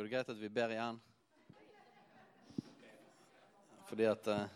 [0.00, 0.98] Går det greit at vi ber igjen?
[3.84, 4.54] Fordi at eh,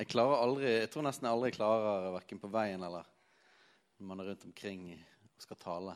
[0.00, 3.06] Jeg klarer aldri Jeg tror nesten jeg aldri klarer verken på veien eller
[3.94, 5.94] når man er rundt omkring og skal tale,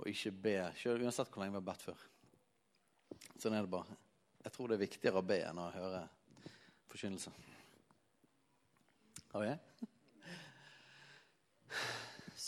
[0.00, 2.08] og ikke be, selv, uansett hvor lenge vi har bedt før.
[3.36, 3.98] Sånn er det bare.
[4.40, 6.06] Jeg tror det er viktigere å be enn å høre
[6.88, 7.34] forkynnelse.
[9.34, 9.52] Har vi?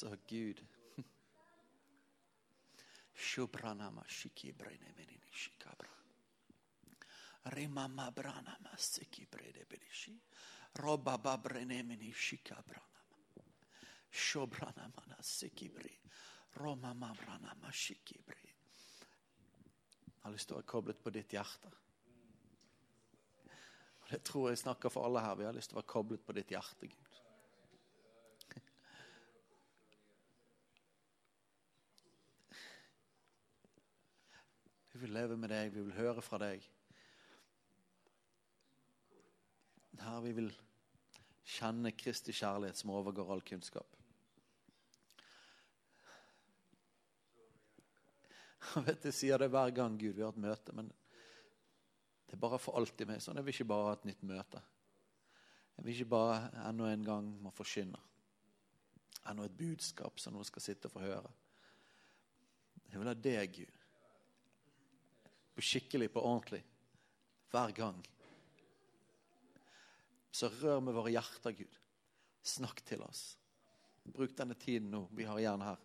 [0.00, 0.64] Så Gud
[3.34, 5.90] Shubranama shiki brene menini shikabra.
[7.46, 10.14] Rimama branama siki brede bedishi.
[10.78, 12.94] Roba babrene meni shikabranama.
[14.12, 15.90] Shobranama na siki bre.
[16.56, 18.54] Roma mabranama shiki bre.
[20.06, 21.72] Jeg har lyst til å være koblet på ditt hjerte.
[24.04, 25.34] Og Det tror jeg snakker for alle her.
[25.34, 27.13] Vi har lyst til å være koblet på ditt hjerte, Gud.
[35.04, 36.64] Vil leve med deg, vi vil høre fra deg.
[40.00, 40.48] Her vi vil
[41.54, 43.90] kjenne Kristi kjærlighet som overgår all kunnskap.
[48.74, 50.88] Jeg vet Jeg sier det hver gang Gud vi har et møte, men
[52.24, 53.36] det er bare for alltid meg sånn.
[53.38, 54.64] Jeg vil ikke bare ha et nytt møte.
[55.76, 58.00] Jeg vil ikke bare enda en gang må forkynne.
[59.28, 61.30] Enda et budskap som noen skal sitte og få høre.
[62.88, 63.73] Jeg vil ha deg, Gud
[65.62, 66.62] skikkelig, på ordentlig.
[67.52, 68.00] Hver gang.
[70.34, 71.78] Så rør med våre hjerter, Gud.
[72.42, 73.36] Snakk til oss.
[74.04, 75.78] Bruk denne tiden nå vi har igjen her,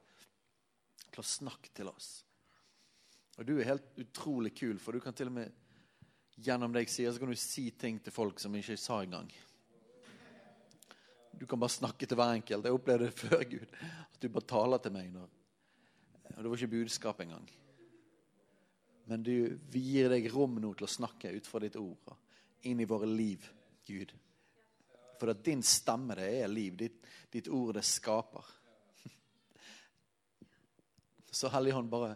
[1.09, 2.09] til å snakke til oss.
[3.37, 5.53] Og du er helt utrolig kul, for du kan til og med
[6.39, 9.29] gjennom det jeg sier, så kan du si ting til folk som ikke sa engang.
[11.39, 12.65] Du kan bare snakke til hver enkelt.
[12.67, 13.75] Jeg opplevde det før, Gud.
[14.11, 15.07] At du bare taler til meg.
[15.13, 15.29] Når,
[16.35, 17.45] og det var ikke budskap engang.
[19.09, 22.11] Men du, vi gir deg rom nå til å snakke ut fra ditt ord
[22.69, 23.47] inn i våre liv,
[23.87, 24.11] Gud.
[25.17, 26.75] For at din stemme, det er liv.
[26.77, 28.51] Ditt, ditt ord, det skaper.
[31.39, 32.11] Så Helligånd, bare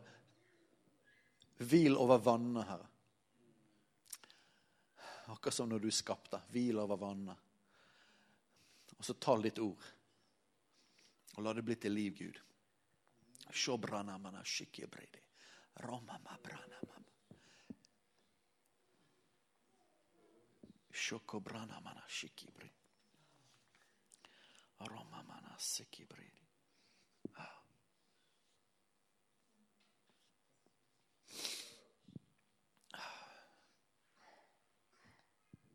[1.66, 2.92] hvil over vannet, Herre.
[5.34, 6.44] Akkurat som når du skapte.
[6.54, 7.50] Hvil over vannet.
[9.00, 9.90] Og så tal ditt ord.
[11.34, 12.38] Og la det bli til liv, Gud.
[13.50, 15.23] Shobranamana shikibredi.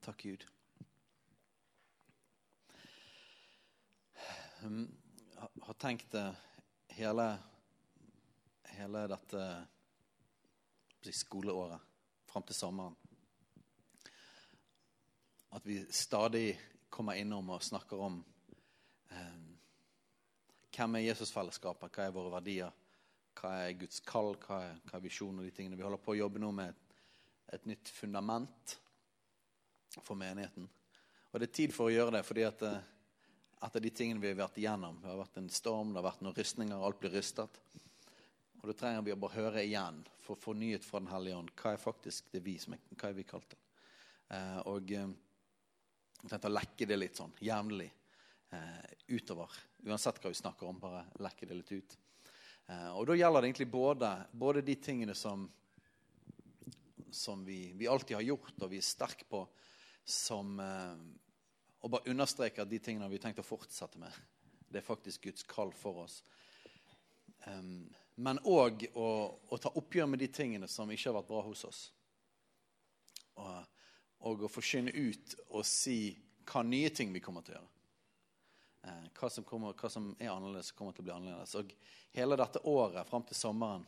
[0.09, 0.45] Takk, Gud.
[4.63, 6.15] Jeg har tenkt
[6.97, 7.27] hele,
[8.73, 9.43] hele dette
[11.15, 11.81] skoleåret
[12.29, 12.97] fram til sommeren.
[15.51, 16.59] At vi stadig
[16.91, 18.19] kommer innom og snakker om
[19.11, 19.39] eh,
[20.77, 22.75] hvem er Jesusfellesskapet, hva er våre verdier,
[23.39, 25.79] hva er Guds kall, hva er, hva er visjonen og de tingene.
[25.79, 27.01] Vi holder på å jobbe nå med et,
[27.57, 28.77] et, nytt fundament
[30.03, 30.69] for menigheten.
[31.33, 32.79] Og det er tid for å gjøre det, fordi at eh,
[33.67, 36.25] etter de tingene vi har vært igjennom Det har vært en storm, det har vært
[36.25, 37.61] noen rystninger, alt blir rystet.
[38.59, 40.03] Og da trenger vi å bare høre igjen
[40.37, 41.53] få nyhet fra Den hellige ånd.
[41.57, 43.61] Hva er faktisk det vi som er, hva er vi kalt det?
[44.35, 45.13] Eh, og eh,
[46.19, 47.89] jeg tenkte å lekke det litt sånn jevnlig
[48.53, 49.55] eh, utover.
[49.87, 51.97] Uansett hva vi snakker om, bare lekke det litt ut.
[52.69, 55.47] Eh, og da gjelder det egentlig både, både de tingene som,
[57.15, 59.47] som vi, vi, alltid har gjort, og vi er sterke på,
[60.09, 61.07] som eh,
[61.79, 64.11] Og bare understreke at de tingene vi har tenkt å fortsette med.
[64.67, 66.17] Det er faktisk Guds kall for oss.
[67.47, 67.87] Um,
[68.19, 69.09] men òg å,
[69.47, 71.83] å, ta oppgjør med de tingene som ikke har vært bra hos oss.
[73.39, 73.77] Og,
[74.27, 76.17] og å forkynne ut og si
[76.49, 77.75] hva nye ting vi kommer til å gjøre.
[78.89, 81.55] Eh, hva, som kommer, hva, som er annerledes, kommer til å bli annerledes.
[81.61, 81.71] Og
[82.19, 83.87] hele dette året fram til sommeren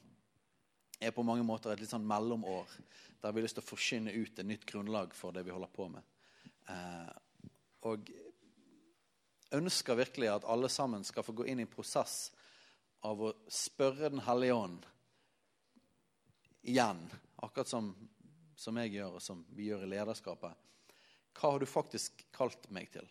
[1.00, 2.70] er på mange måter et litt sånn mellomår
[3.20, 5.72] der vi har lyst til å forkynne ut et nytt grunnlag for det vi holder
[5.74, 6.06] på med.
[6.70, 7.50] Eh,
[7.90, 8.12] og
[9.58, 12.28] ønsker virkelig at alle sammen skal få gå inn i en prosess
[13.00, 14.86] av å spørre Den hellige ånd
[16.62, 17.00] igjen,
[17.36, 17.94] akkurat som,
[18.56, 20.66] som jeg gjør, og som vi gjør i lederskapet.
[21.32, 23.06] Hva har du faktisk kalt meg til?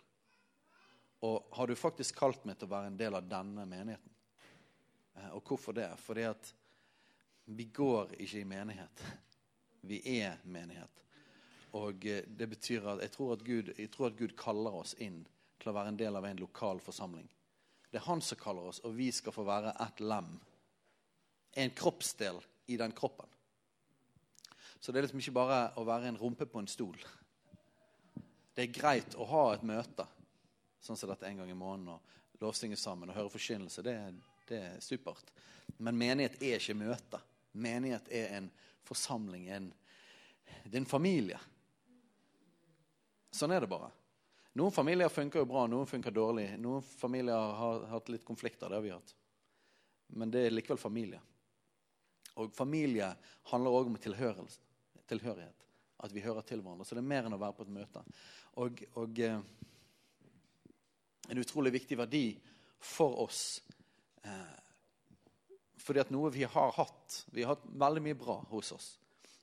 [1.25, 4.13] Og har du faktisk kalt meg til å være en del av denne menigheten?
[5.15, 5.89] Eh, og hvorfor det?
[5.99, 6.53] Fordi at
[7.49, 9.03] vi går ikke i menighet.
[9.81, 11.03] Vi er menighet.
[11.79, 15.23] Og eh, det betyr at jeg tror at, Gud, tror at Gud kaller oss inn
[15.59, 17.27] til å være en del av en lokal forsamling.
[17.89, 20.37] Det er han som kaller oss, og vi skal få være ett lem
[21.51, 23.27] en kroppsdel i den kroppen.
[24.79, 26.95] Så det er liksom ikke bare å være en rumpe på en stol.
[28.55, 30.05] Det er greit å ha et møte,
[30.79, 33.83] sånn som dette en gang i måneden, og lovsynge sammen og høre forkynnelse.
[33.83, 33.95] Det,
[34.47, 35.33] det, er supert.
[35.77, 37.19] Men menighet er ikke møte.
[37.59, 38.49] Menighet er en
[38.87, 39.49] forsamling.
[39.51, 39.71] En,
[40.63, 41.39] det er en familie.
[43.35, 43.91] Sånn er det bare.
[44.59, 46.49] Noen familier funker jo bra, noen funker dårlig.
[46.59, 48.67] Noen familier har hatt litt konflikter.
[48.69, 49.13] det har vi hatt.
[50.19, 51.21] Men det er likevel familie.
[52.35, 53.07] Og familie
[53.53, 55.63] handler òg om tilhørighet.
[56.03, 56.85] At vi hører til hverandre.
[56.85, 58.03] Så det er mer enn å være på et møte.
[58.59, 59.39] Og, og eh,
[61.29, 62.25] en utrolig viktig verdi
[62.83, 63.43] for oss.
[64.27, 64.55] Eh,
[65.79, 68.93] fordi at noe vi har hatt Vi har hatt veldig mye bra hos oss.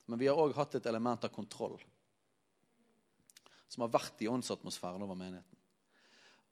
[0.07, 1.81] Men vi har òg hatt et element av kontroll
[3.69, 5.59] som har vært i åndsatmosfæren over menigheten.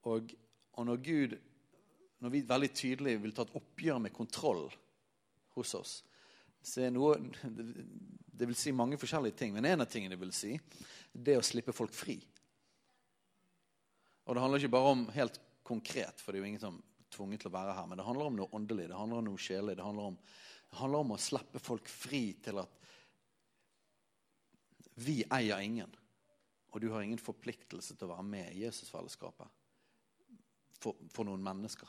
[0.05, 0.33] Og,
[0.75, 1.37] og når Gud,
[2.21, 4.67] når vi veldig tydelig vil ta et oppgjør med kontroll
[5.55, 5.95] hos oss,
[6.65, 7.17] så er noe
[8.35, 10.57] Det vil si mange forskjellige ting, men en av tingene det vil si,
[11.13, 12.17] det er å slippe folk fri.
[14.25, 17.07] Og det handler ikke bare om helt konkret, for det er jo ingen som er
[17.15, 19.39] tvunget til å være her, men det handler om noe åndelig, det handler om noe
[19.39, 19.77] sjelelig.
[19.79, 20.17] Det, handler om,
[20.67, 22.81] det handler om å slippe folk fri til at
[25.05, 25.95] vi eier ingen.
[26.75, 29.47] Og du har ingen forpliktelse til å være med i Jesusfellesskapet
[30.83, 31.87] for, for noen mennesker.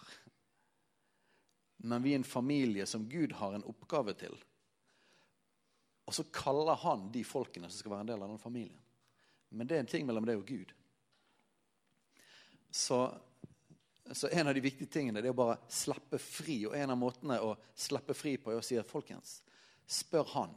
[1.91, 4.38] Men vi er en familie som Gud har en oppgave til.
[6.06, 8.79] Og så kaller han de folkene som skal være en del av den familien.
[9.50, 10.71] Men det er en ting mellom det og Gud.
[12.71, 13.00] Så,
[14.12, 16.61] så en av de viktige tingene det er å bare slippe fri.
[16.71, 19.41] Og en av måtene å slippe fri på er å si at folkens,
[19.83, 20.55] spør han.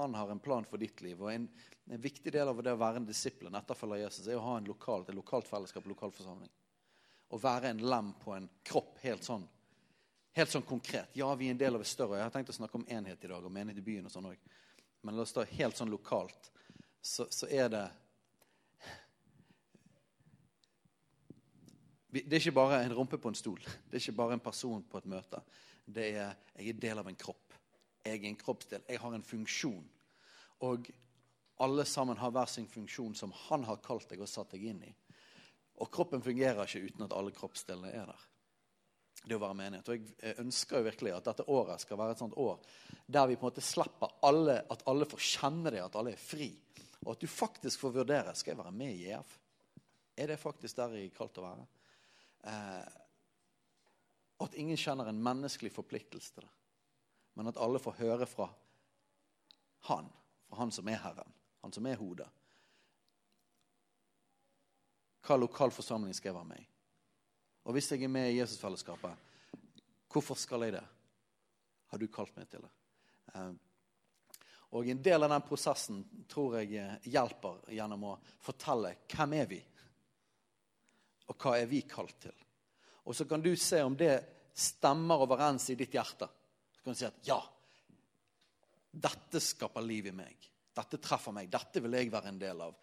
[0.00, 1.20] Han har en plan for ditt liv.
[1.22, 1.46] Og en,
[1.86, 4.56] en viktig del av det å være en disippel, en etterfølger Jesus, er å ha
[4.58, 6.50] en lokalt, et lokalt fellesskap, lokal forsamling.
[7.30, 9.44] Å være en lem på en kropp helt sånn,
[10.36, 11.12] helt sånn konkret.
[11.18, 12.18] Ja, vi er en del av et større.
[12.18, 14.30] Jeg har tenkt å snakke om enhet i dag, og menighet i byen og sånn
[14.32, 14.50] òg.
[15.06, 16.50] Men la oss ta helt sånn lokalt.
[17.00, 17.86] Så, så er det
[22.10, 23.60] Det er ikke bare en rumpe på en stol.
[23.62, 25.38] Det er ikke bare en person på et møte.
[25.86, 27.49] Det er, Jeg er del av en kropp.
[28.04, 28.82] Jeg er en kroppsdel.
[28.88, 29.86] Jeg har en funksjon.
[30.66, 30.90] Og
[31.60, 34.82] alle sammen har hver sin funksjon som han har kalt deg og satt deg inn
[34.86, 34.92] i.
[35.80, 38.26] Og kroppen fungerer ikke uten at alle kroppsdelene er der.
[39.20, 39.88] Det å være menighet.
[39.88, 42.56] Og jeg ønsker jo virkelig at dette året skal være et sånt år
[43.04, 46.22] der vi på en måte slipper alle, at alle får kjenne det, at alle er
[46.22, 46.48] fri.
[47.04, 49.36] Og at du faktisk får vurdere skal jeg være med i EF.
[50.20, 51.68] Er det faktisk der jeg er kalt å være?
[52.48, 52.96] Eh,
[54.40, 56.52] at ingen kjenner en menneskelig forpliktelse til det.
[57.40, 58.50] Men at alle får høre fra
[59.88, 60.10] Han,
[60.46, 62.28] fra Han som er Herren han som er hodet.
[65.20, 66.66] Hva lokal forsamling skal med i?
[67.68, 69.12] Og hvis jeg er med i Jesusfellesskapet,
[70.10, 70.86] hvorfor skal jeg det?
[71.92, 72.70] Har du kalt meg til det?
[73.34, 73.52] Eh,
[74.70, 76.00] og En del av den prosessen
[76.30, 79.60] tror jeg hjelper gjennom å fortelle hvem er vi
[81.30, 82.34] og hva er vi kalt til.
[83.06, 84.14] Og Så kan du se om det
[84.54, 86.26] stemmer overens i ditt hjerte.
[86.80, 87.38] Så kan du si at ja,
[88.90, 90.48] dette skaper liv i meg.
[90.74, 91.50] Dette treffer meg.
[91.52, 92.78] Dette vil jeg være en del av.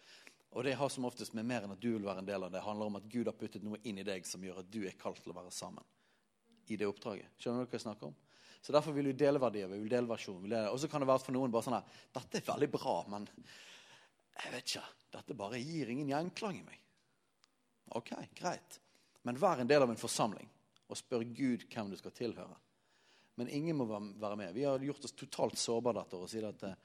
[0.54, 2.52] Og det har som oftest med mer enn at du vil være en del av
[2.52, 2.60] det.
[2.60, 4.84] Det handler om at Gud har puttet noe inn i deg som gjør at du
[4.86, 5.84] er kalt til å være sammen
[6.70, 7.34] i det oppdraget.
[7.40, 8.16] Skjønner du hva jeg snakker om?
[8.62, 9.68] Så Derfor vil vi dele verdier.
[9.68, 10.54] vi vil dele versjonen.
[10.70, 13.26] Og så kan det være for noen bare sånn her Dette er veldig bra, men
[14.38, 14.86] jeg vet ikke.
[15.18, 16.80] Dette bare gir ingen gjenklang i meg.
[17.98, 18.80] Ok, greit.
[19.24, 20.48] Men vær en del av en forsamling
[20.88, 22.56] og spør Gud hvem du skal tilhøre.
[23.38, 24.54] Men ingen må være med.
[24.56, 26.78] Vi har gjort oss totalt sårbare dette og sier at eh,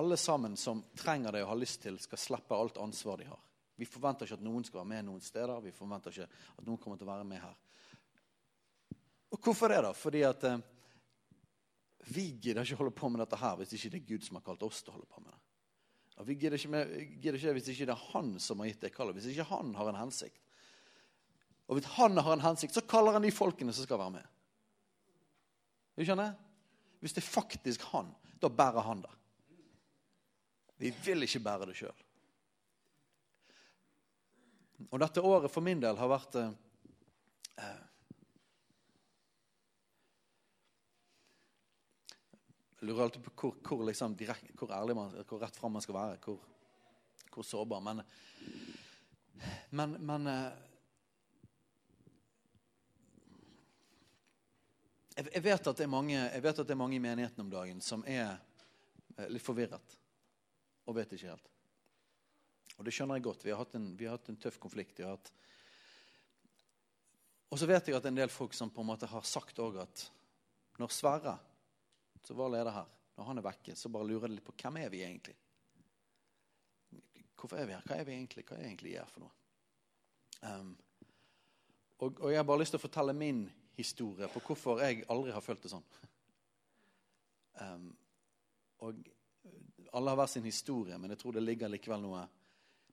[0.00, 3.38] alle sammen som trenger det og har lyst til, skal slippe alt ansvar de har.
[3.78, 5.62] Vi forventer ikke at noen skal være med noen steder.
[5.62, 6.26] Vi forventer ikke
[6.58, 7.54] at noen kommer til å være med her.
[9.32, 9.94] Og Hvorfor det, da?
[9.96, 10.58] Fordi at eh,
[12.10, 14.46] vi gidder ikke holde på med dette her hvis ikke det er Gud som har
[14.50, 15.40] kalt oss til å holde på med det.
[16.18, 18.82] Og vi gidder ikke, med, gidder ikke hvis ikke det er Han som har gitt
[18.82, 19.14] det kallet.
[19.20, 20.42] Hvis ikke Han har en hensikt.
[21.70, 24.31] Og hvis Han har en hensikt, så kaller han de folkene som skal være med.
[25.96, 26.34] Du skjønner?
[27.02, 28.08] Hvis det er faktisk Han,
[28.40, 29.12] da bærer Han det.
[30.82, 32.02] Vi vil ikke bære det sjøl.
[34.90, 36.52] Og dette året for min del har vært eh,
[37.62, 37.80] eh
[42.82, 45.82] Jeg lurer alltid på hvor, hvor, liksom, direkt, hvor ærlig man, hvor rett fram man
[45.84, 46.16] skal være.
[46.24, 46.40] Hvor,
[47.30, 47.78] hvor sårbar.
[47.80, 48.02] Men,
[49.70, 50.71] men, men eh,
[55.16, 58.04] jeg, vet at det er mange, at det er mange i menigheten om dagen som
[58.08, 58.36] er
[59.18, 59.98] eh, litt forvirret
[60.88, 61.50] og vet ikke helt.
[62.78, 63.44] Og det skjønner jeg godt.
[63.44, 65.02] Vi har hatt en, har hatt en tøff konflikt.
[67.52, 69.82] Og så vet jeg at en del folk som på en måte har sagt òg
[69.84, 70.08] at
[70.80, 71.36] Når Sverre,
[72.24, 74.78] som var leder her, når han er vekke, så bare lurer de litt på hvem
[74.80, 75.34] er vi egentlig?
[77.36, 77.84] Hvorfor er vi her?
[77.86, 78.44] Hva er vi egentlig?
[78.48, 79.34] Hva er egentlig jeg for noe?
[80.42, 80.72] Um,
[81.98, 83.44] og, og, jeg har bare lyst til å fortelle min
[83.76, 85.86] historie på hvorfor jeg aldri har følt det sånn.
[87.60, 87.88] Um,
[88.82, 88.98] og
[89.92, 92.30] alle har hver sin historie, men jeg tror det ligger likevel noen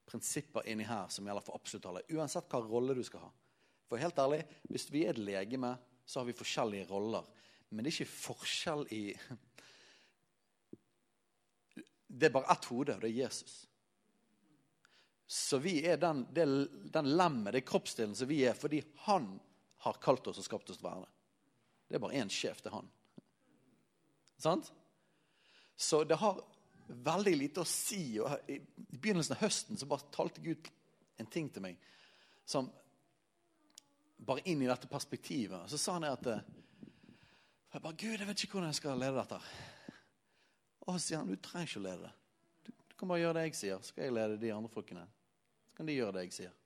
[0.10, 2.06] prinsipper inni her som gjelder for absolutt alle.
[2.16, 3.30] Uansett hva rolle du skal ha.
[3.90, 7.26] For helt ærlig, hvis vi er et legeme, så har vi forskjellige roller.
[7.70, 9.04] Men det er ikke forskjell i
[12.10, 13.60] Det er bare ett hode, og det er Jesus.
[15.30, 19.28] Så vi er den, den lemmet, det kroppsdelen som vi er, fordi han
[19.86, 21.14] har kalt oss og skapt oss til å være det.
[21.90, 22.90] Det er bare én sjef, det er han.
[24.40, 24.72] Sant?
[25.80, 26.42] Så det har
[26.88, 28.20] veldig lite å si.
[28.22, 28.60] Og I
[28.92, 30.70] begynnelsen av høsten så bare talte Gud
[31.20, 31.80] en ting til meg
[32.50, 32.70] som
[34.26, 35.70] bare inn i dette perspektivet.
[35.72, 36.46] Så sa han at eh,
[37.70, 39.40] jeg bare, Gud, jeg vet ikke hvordan jeg skal lede dette.
[40.88, 42.14] Og så sier han du trenger ikke å lede det.
[42.66, 45.06] Du, du kan bare gjøre det jeg sier, så skal jeg lede de andre folkene.
[45.70, 46.59] Så kan de gjøre det jeg sier.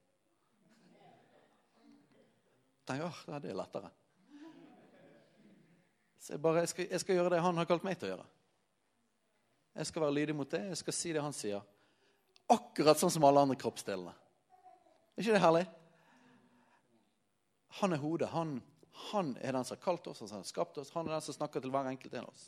[2.88, 3.92] Tenker åh, det er lettere.
[6.24, 8.14] Så jeg, bare, jeg, skal, jeg skal gjøre det han har kalt meg til å
[8.14, 8.26] gjøre.
[9.74, 10.62] Jeg skal være lydig mot det.
[10.70, 11.64] Jeg skal si det han sier.
[12.54, 14.14] Akkurat sånn som alle andre kroppsdelene.
[15.14, 15.64] Er ikke det herlig?
[17.82, 18.30] Han er hodet.
[18.32, 18.56] Han,
[19.10, 20.94] han er den som har kalt oss, han har skapt oss.
[20.96, 22.48] Han er den som snakker til hver enkelt en av oss.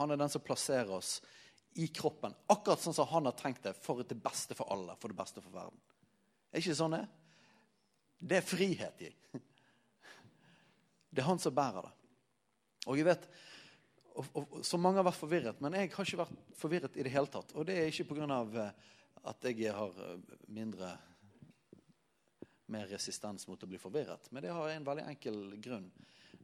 [0.00, 1.18] Han er den som plasserer oss
[1.78, 5.12] i kroppen, akkurat sånn som han har tenkt det, for det beste for alle, for
[5.12, 5.78] det beste for verden.
[6.50, 7.04] Er ikke sånn det?
[8.20, 9.10] Det er frihet i.
[11.10, 11.94] Det er han som bærer det.
[12.86, 13.24] Og jeg vet,
[14.14, 17.12] og, og, så mange har vært forvirret, men jeg har ikke vært forvirret i det
[17.12, 17.54] hele tatt.
[17.56, 18.40] Og det er ikke pga.
[18.64, 18.88] Eh,
[19.30, 20.94] at jeg har eh, mindre
[22.70, 24.30] mer resistens mot å bli forvirret.
[24.30, 25.90] Men det har en veldig enkel grunn.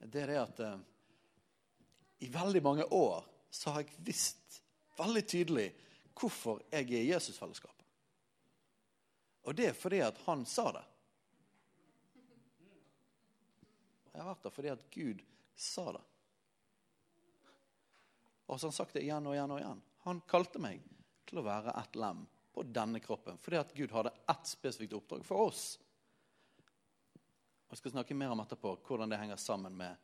[0.03, 0.77] Det er det at eh,
[2.27, 4.61] i veldig mange år så har jeg visst
[4.99, 5.67] veldig tydelig
[6.17, 7.85] hvorfor jeg er i Jesusfellesskapet.
[9.47, 10.85] Og det er fordi at han sa det.
[14.17, 15.19] Jeg har vært der fordi at Gud
[15.61, 16.05] sa det.
[18.47, 19.83] Og så har han sagt det igjen og igjen og igjen.
[20.07, 20.81] Han kalte meg
[21.29, 22.23] til å være et lem
[22.55, 25.67] på denne kroppen fordi at Gud hadde ett spesifikt oppdrag for oss.
[27.67, 30.01] Og Jeg skal snakke mer om etterpå hvordan det henger sammen med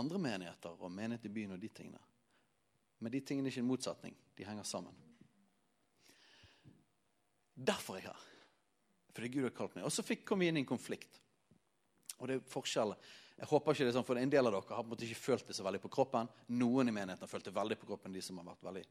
[0.00, 2.02] andre menigheter og menighet i byen og de tingene.
[2.98, 4.18] Men de tingene er ikke en motsetning.
[4.34, 4.96] De henger sammen.
[7.54, 8.28] Derfor er jeg her.
[9.14, 9.86] Fordi Gud har kalt meg.
[9.86, 11.20] Og så kom vi inn i en konflikt.
[12.20, 12.94] Og det er forskjell
[13.40, 15.06] jeg håper ikke det er sånn, for En del av dere har på en måte
[15.06, 16.28] ikke følt det så veldig på kroppen.
[16.60, 18.82] Noen i menigheten har følt det veldig på kroppen, de som har vært veldig,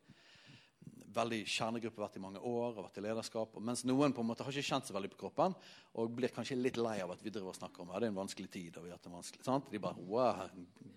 [1.20, 3.60] veldig kjernegruppe, vært i mange år og vært i lederskap.
[3.62, 5.54] Mens noen på en måte har ikke kjent seg veldig på kroppen
[5.94, 8.16] og blir kanskje litt lei av at vi driver og snakker om ja, det er
[8.16, 8.80] en vanskelig tid.
[8.82, 9.70] og vi har det vanskelig, sant?
[9.70, 10.42] De bare wow,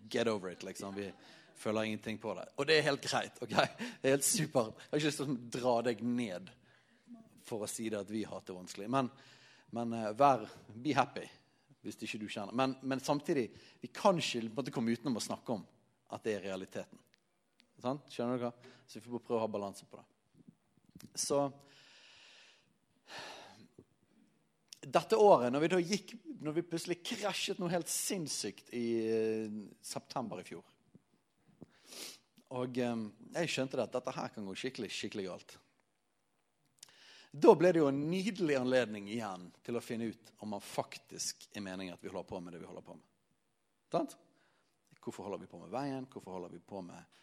[0.09, 0.97] get over it, liksom.
[0.97, 1.11] Vi
[1.61, 2.49] føler ingenting på det.
[2.57, 3.37] Og det er helt greit.
[3.37, 3.53] ok?
[3.53, 4.81] Det er helt supert.
[4.81, 6.49] Jeg har ikke lyst til å dra deg ned
[7.45, 8.89] for å si det at vi har det vanskelig.
[8.89, 9.13] Men,
[9.77, 11.29] men uh, vær, be happy
[11.83, 12.55] hvis ikke du kjenner.
[12.57, 13.49] Men, men samtidig,
[13.83, 15.65] vi kan ikke komme utenom å snakke om
[16.13, 17.01] at det er realiteten.
[17.83, 17.99] Sånn?
[18.13, 18.53] Skjønner hva?
[18.87, 20.07] Så vi får prøve å ha balanse på det.
[21.19, 21.45] Så
[24.83, 29.59] dette året, når vi da gikk, når vi plutselig krasjet noe helt sinnssykt i uh,
[29.83, 30.65] september i fjor
[32.59, 33.05] Og um,
[33.37, 35.55] jeg skjønte at dette her kan gå skikkelig, skikkelig galt.
[37.33, 41.47] Da ble det jo en nydelig anledning igjen til å finne ut om man faktisk
[41.57, 43.07] er meningen at vi holder på med det vi holder på med.
[43.93, 44.19] Sant?
[45.03, 46.05] Hvorfor holder vi på med Veien?
[46.13, 47.17] Hvorfor holder vi på med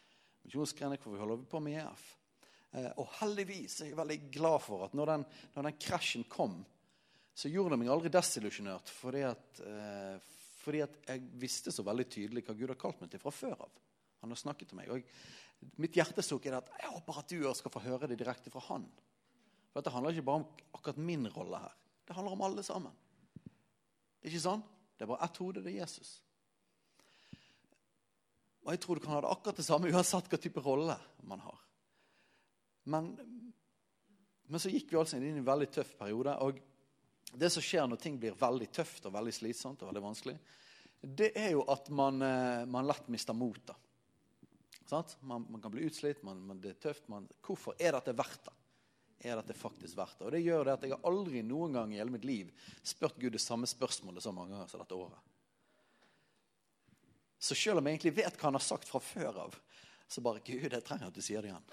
[0.48, 0.98] misjonsgrener?
[0.98, 2.08] Hvorfor holder vi på med EF?
[2.72, 6.58] Eh, og heldigvis er jeg veldig glad for at når den, når den krasjen kom,
[7.38, 8.92] så gjorde det meg aldri desillusjonert.
[9.00, 10.28] Fordi eh,
[10.60, 13.64] fordi at jeg visste så veldig tydelig hva Gud har kalt meg til fra før
[13.66, 13.78] av.
[14.24, 14.90] Han har snakket til meg.
[14.92, 18.52] Og jeg, mitt hjertesukk er at jeg håper at du skal få høre det direkte
[18.54, 18.86] fra han.
[19.80, 21.76] For Det handler ikke bare om akkurat min rolle her.
[22.04, 22.96] Det handler om alle sammen.
[24.20, 24.64] Det er ikke sånn?
[24.98, 26.10] Det er bare ett hode, det er Jesus.
[28.66, 30.98] Og jeg tror du kan ha det akkurat det samme uansett hva type rolle
[31.32, 31.64] man har.
[32.92, 33.08] Men,
[34.52, 36.36] men så gikk vi altså inn i en veldig tøff periode.
[36.44, 36.60] Og
[37.40, 40.38] det som skjer når ting blir veldig tøft og veldig slitsomt, og veldig vanskelig,
[41.00, 43.80] det er jo at man, eh, man lett mister motet.
[44.92, 47.08] Man, man, kan bli utslitt, man, det er tøft.
[47.40, 48.59] hvorfor er dette verdt det?
[49.20, 50.28] Er dette faktisk verdt det.
[50.28, 53.20] Og det gjør det at jeg har aldri noen gang i hele mitt liv spurt
[53.20, 55.28] Gud det samme spørsmålet så mange ganger som dette året.
[57.40, 59.56] Så selv om jeg egentlig vet hva han har sagt fra før av,
[60.10, 61.70] så bare Gud, jeg trenger at du sier det igjen.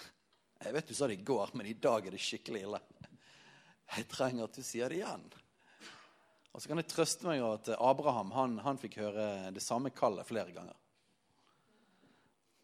[0.62, 2.80] Jeg vet du sa det i går, men i dag er det skikkelig ille.
[3.96, 5.26] Jeg trenger at du sier det igjen.
[6.52, 9.92] Og så kan jeg trøste meg av at Abraham han, han fikk høre det samme
[9.94, 10.76] kallet flere ganger.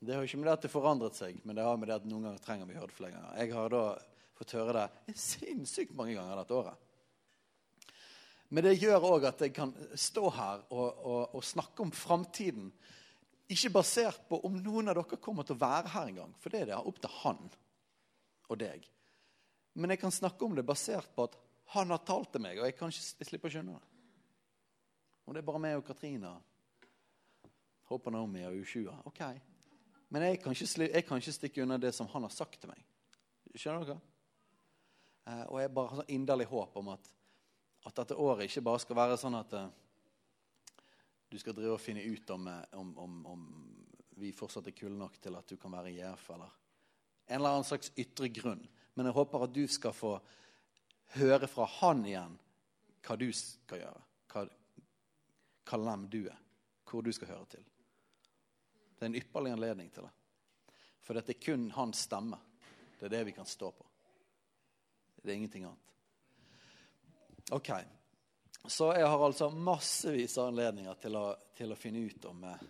[0.03, 2.07] Det har ikke med det at det forandret seg, men det har med det at
[2.09, 3.37] noen ganger trenger vi å høre det flere ganger.
[3.39, 3.83] Jeg har da
[4.43, 6.89] fått høre det sinnssykt mange ganger dette året.
[8.53, 12.69] Men det gjør òg at jeg kan stå her og, og, og snakke om framtiden.
[13.49, 16.53] Ikke basert på om noen av dere kommer til å være her en gang, for
[16.53, 17.41] det er det opp til han
[18.53, 18.85] og deg.
[19.81, 21.39] Men jeg kan snakke om det basert på at
[21.73, 23.89] han har talt til meg, og jeg kan ikke slippe å skjønne det.
[25.25, 26.35] Og det er bare meg og Katrina.
[27.89, 28.91] Håper Naomi og U20.
[29.09, 29.23] Ok.
[30.13, 32.69] Men jeg kan, ikke, jeg kan, ikke, stikke unna det som han har sagt til
[32.69, 32.83] meg.
[33.57, 34.12] Skjønner dere?
[35.25, 37.13] Eh, og jeg bare har sånn inderlig håp om at,
[37.85, 39.71] at, dette året ikke bare skal være sånn at eh,
[41.31, 43.45] du skal drive og finne ut om, eh, om, om, om
[44.19, 46.59] vi fortsatt er kule nok til at du kan være i JF, eller
[47.27, 48.65] en eller annen slags ytre grunn.
[48.95, 50.17] Men jeg håper at du skal få
[51.17, 52.35] høre fra han igjen
[53.03, 54.03] hva du skal gjøre.
[54.33, 56.39] Hva, lem du er.
[56.89, 57.65] Hvor du skal høre til.
[58.93, 60.13] Det er en ypperlig anledning til det.
[61.03, 62.39] For dette er kun hans stemme.
[62.99, 63.92] Det er det vi kan stå på.
[65.23, 65.93] Det er ingenting annet.
[67.55, 67.71] Ok.
[68.65, 71.25] Så jeg har altså massevis av anledninger til å,
[71.57, 72.67] til å finne ut om, eh,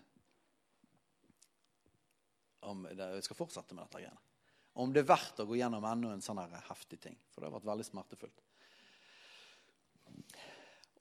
[2.71, 4.23] om det, Jeg skal fortsette med dette greiene.
[4.73, 6.41] Om det er verdt å gå gjennom enda en sånn
[6.71, 7.19] heftig ting.
[7.29, 8.45] For det har vært veldig smertefullt.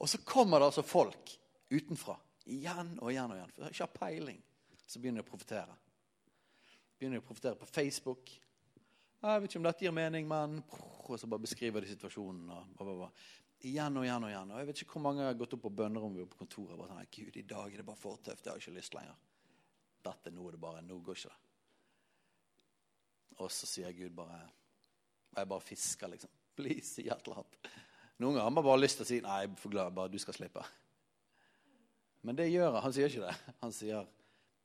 [0.01, 1.35] Og så kommer det altså folk
[1.71, 2.17] utenfra
[2.51, 3.53] igjen og igjen og igjen.
[3.53, 4.41] For jeg har ikke peiling
[4.91, 5.75] så begynner de å profetere.
[6.99, 8.31] Begynner de å profetere på Facebook.
[9.21, 10.61] Jeg vet ikke om dette gir mening, men
[11.11, 12.49] Og så bare beskriver de situasjonen.
[12.49, 13.09] Og, bla, bla,
[13.67, 14.51] Igjen og igjen og igjen.
[14.53, 16.81] Og jeg vet ikke hvor mange jeg har gått opp på bønnerommet på kontoret og
[16.81, 18.47] bare sånn, Gud, i dag er det bare for tøft.
[18.47, 19.19] Jeg har ikke lyst lenger.
[20.01, 21.37] Dette, nå er det bare, nå går ikke det.
[23.37, 24.39] Og så sier Gud bare
[25.31, 26.31] Og jeg bare fisker, liksom.
[26.57, 27.69] Please, si et eller annet.
[28.19, 30.35] Noen ganger har man bare lyst til å si nei, for glad, bare du skal
[30.35, 30.65] slippe.
[32.25, 32.83] Men det gjør han.
[32.83, 33.53] Han sier ikke det.
[33.61, 34.09] Han sier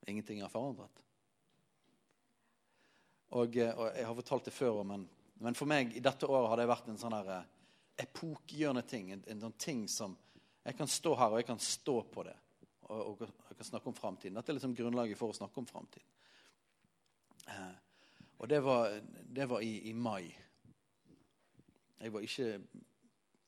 [0.07, 1.06] Ingenting er forandret.
[3.29, 5.07] Og, eh, og, Jeg har fortalt det før, men,
[5.39, 7.49] men, for meg i dette året har det vært en sånn her eh,
[8.05, 9.11] epokegjørende ting.
[9.11, 10.15] En, en, sånn ting som
[10.67, 12.35] Jeg kan stå her og jeg kan stå på det.
[12.87, 14.35] Og, og jeg kan snakke om framtiden.
[14.35, 16.07] Dette er liksom grunnlaget for å snakke om framtiden.
[17.47, 17.75] Eh,
[18.37, 20.27] og det var, det var i, i, mai.
[21.97, 22.49] Jeg var ikke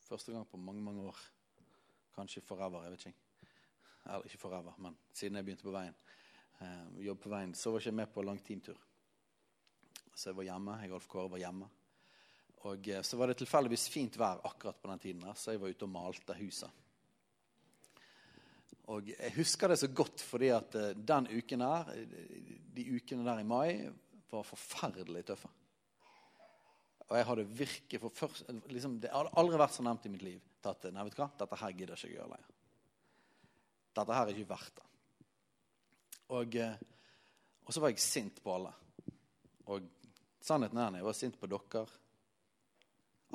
[0.08, 1.20] første gang på mange, mange år.
[2.16, 2.84] Kanskje forever.
[2.84, 3.26] jeg vet ikke.
[4.06, 5.96] Eller ikke forever, men siden jeg begynte på veien
[6.64, 8.80] eh, jobb på veien, så var jeg ikke med på lang teamtur.
[10.20, 10.76] Så jeg var hjemme.
[10.84, 11.70] Jeg og Kåre var hjemme.
[12.68, 15.62] Og eh, så var det tilfeldigvis fint vær akkurat på den tiden, der, så jeg
[15.62, 16.86] var ute og malte huset.
[18.90, 21.94] Og jeg husker det så godt fordi at eh, den uken her,
[22.76, 23.72] de ukene der i mai,
[24.30, 25.52] var forferdelig tøffe.
[27.08, 30.26] Og jeg hadde virket for først, liksom, Det hadde aldri vært så nevnt i mitt
[30.26, 32.58] liv at nei, vet du hva, dette her gidder ikke jeg gjøre lenger.
[33.96, 34.90] Dette her er ikke verdt det.
[36.36, 36.76] Og, eh,
[37.64, 38.74] og, så var jeg sint på alle.
[39.72, 39.88] Og
[40.44, 41.86] sannheten er at jeg var sint på dere.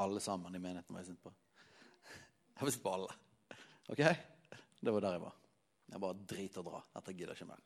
[0.05, 1.31] Alle sammen i menigheten var jeg sint på.
[2.55, 3.15] Jeg var sint på alle.
[3.93, 4.01] Ok?
[4.81, 5.35] Det var der jeg var.
[5.91, 6.81] Jeg bare drit og dra.
[6.97, 7.63] Dette gidder ikke mer.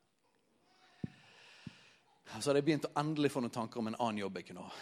[2.29, 4.67] Så hadde jeg begynt å endelig få noen tanker om en annen jobb jeg kunne
[4.67, 4.73] ha.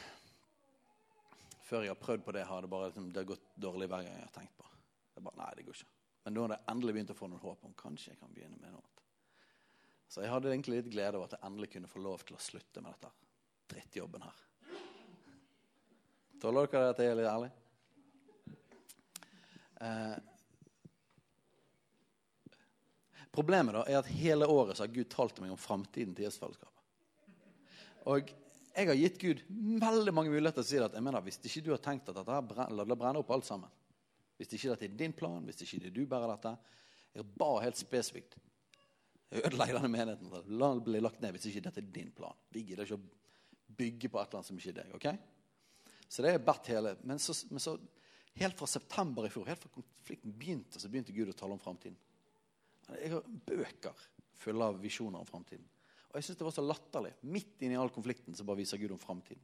[1.66, 4.06] Før jeg har prøvd på det, har det bare liksom, det har gått dårlig hver
[4.06, 4.66] gang jeg har tenkt på.
[5.14, 5.92] Det bare, nei, det går ikke.
[6.26, 8.58] Men nå hadde jeg endelig begynt å få noen håp om kanskje jeg kan begynne
[8.62, 9.04] med noe.
[10.10, 12.42] Så jeg hadde egentlig litt glede over at jeg endelig kunne få lov til å
[12.42, 13.25] slutte med dette
[13.70, 14.42] drittjobben her.
[16.40, 17.50] Tåler dere at jeg er litt ærlig?
[19.80, 20.16] Eh,
[23.32, 26.28] problemet da er at hele året så har Gud talt til meg om framtiden til
[26.28, 26.72] Jesusfellesskapet.
[28.12, 28.30] Og
[28.76, 29.42] jeg har gitt Gud
[29.80, 32.18] veldig mange muligheter til å si at jeg mener, hvis ikke du har tenkt at
[32.18, 33.72] dette brenner, la det brenne opp alt sammen
[34.36, 36.52] Hvis ikke dette er din plan, hvis ikke du bærer dette
[37.16, 38.36] Jeg ba helt spesifikt
[39.36, 40.30] Ødelegg denne menigheten.
[40.54, 42.36] La den bli lagt ned hvis ikke dette er din plan.
[42.54, 43.24] Vi gidder ikke å
[43.66, 44.94] bygge på et eller annet som ikke er deg.
[44.96, 45.06] ok?
[46.08, 46.96] Så det er bedt hele.
[47.02, 47.76] Men så, men så,
[48.38, 51.62] helt fra september i fjor, helt fra konflikten begynte, så begynte Gud å tale om
[51.62, 51.98] framtiden.
[52.94, 54.06] Jeg har bøker
[54.38, 55.66] fulle av visjoner om framtiden.
[56.10, 57.12] Og jeg syns det var så latterlig.
[57.32, 59.42] Midt inni all konflikten så bare viser Gud om framtiden.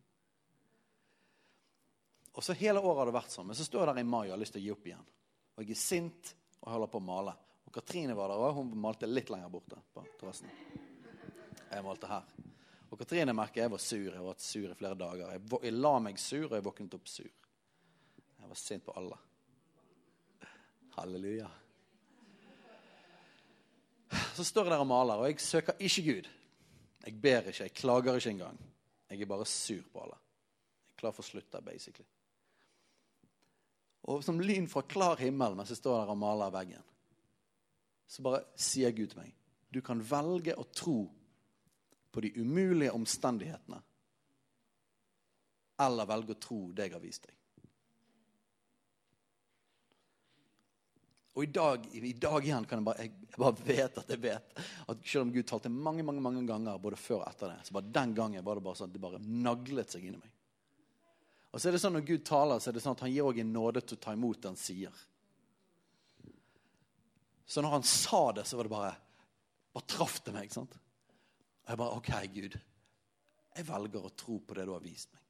[2.32, 3.48] Og så Hele året har det vært sånn.
[3.50, 5.10] Men så står jeg der i mai og har lyst til å gi opp igjen.
[5.52, 6.32] Og jeg er sint
[6.62, 7.34] og holder på å male.
[7.66, 8.54] Og Katrine var der òg.
[8.56, 10.48] Hun malte litt lenger borte på terrassen.
[11.72, 12.51] Jeg malte her.
[12.92, 14.04] Og Katrine merker jeg var sur.
[14.04, 15.30] Jeg har vært sur i flere dager.
[15.32, 17.30] Jeg, jeg, la meg sur, og jeg våknet opp sur.
[18.42, 19.16] Jeg var sint på alle.
[20.98, 21.48] Halleluja.
[24.36, 26.28] Så står jeg der og maler, og jeg søker ikke Gud.
[27.06, 28.58] Jeg ber ikke, jeg klager ikke engang.
[29.08, 30.18] Jeg er bare sur på alle.
[30.20, 32.08] Jeg er klar for å slutte, basically.
[34.12, 36.84] Og som lyn fra klar himmel mens jeg står der og maler veggen,
[38.10, 39.38] så bare sier Gud til meg
[39.72, 41.06] du kan velge å tro
[42.12, 43.80] på de umulige omstendighetene
[45.82, 47.38] eller velge å tro det jeg har vist deg.
[51.32, 54.58] Og i dag, i dag igjen kan jeg bare, jeg bare vet at jeg vet
[54.60, 57.76] at selv om Gud talte mange mange, mange ganger både før og etter det, så
[57.78, 60.34] bare den gangen var det bare sånn at det bare naglet seg inn i meg.
[61.52, 63.28] Og så er det sånn Når Gud taler, så er det sånn at han gir
[63.28, 65.00] òg en nåde til å ta imot det han sier.
[67.48, 68.92] Så når han sa det, så var det bare
[69.72, 70.52] bare traff det meg.
[70.52, 70.76] sant?
[71.62, 72.56] Og jeg bare OK, Gud.
[73.52, 75.20] Jeg velger å tro på det du har vist meg.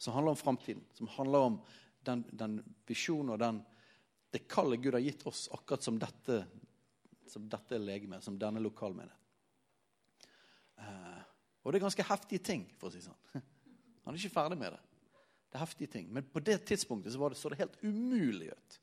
[0.00, 0.86] Som handler om framtiden.
[0.96, 1.58] Som handler om
[2.08, 3.60] den, den visjonen og den
[4.30, 6.44] det kallet Gud har gitt oss, akkurat som dette,
[7.26, 9.16] som dette legemet, som denne lokalmenigheten.
[10.78, 11.24] Eh,
[11.62, 13.18] og det er ganske heftige ting, for å si sånn.
[14.04, 14.84] Han er ikke ferdig med det.
[15.50, 16.06] Det er heftige ting.
[16.14, 18.78] Men på det tidspunktet så, det, så det helt umulig ut.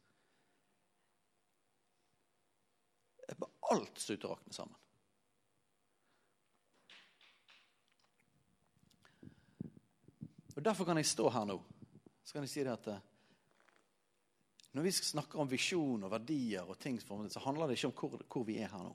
[3.72, 4.76] Alt stod å rakne sammen.
[10.58, 11.62] Og Derfor kan jeg stå her nå
[12.28, 13.04] så kan jeg si det at eh,
[14.76, 18.24] når vi snakker om visjon og verdier, og ting, så handler det ikke om hvor,
[18.28, 18.91] hvor, vi er her nå.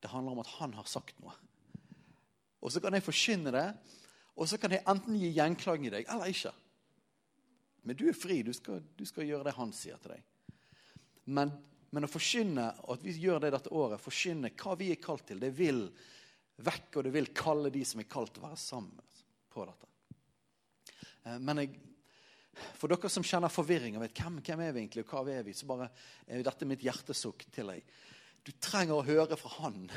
[0.00, 1.34] Det handler om at han har sagt noe.
[2.64, 3.66] Og så kan jeg forkynne det,
[4.40, 6.54] og så kan jeg enten gi gjenklang i deg eller ikke.
[7.84, 8.40] Men du er fri.
[8.42, 10.24] Du skal, du skal gjøre det han sier til deg.
[11.28, 11.52] Men,
[11.92, 15.28] men, å forkynne, og at vi gjør det dette året, forkynne hva vi er kalt
[15.28, 15.84] til, det vil
[16.56, 18.96] vekke, og det vil kalle de som er kalt til å være sammen
[19.52, 19.92] på dette.
[21.26, 21.74] Eh, men jeg,
[22.78, 25.46] for dere som kjenner forvirring og vet hvem, hvem er vi egentlig, og hva er
[25.46, 25.90] vi, så bare
[26.26, 27.90] er dette mitt hjertesukk til deg.
[28.46, 29.88] Du trenger å høre fra Han.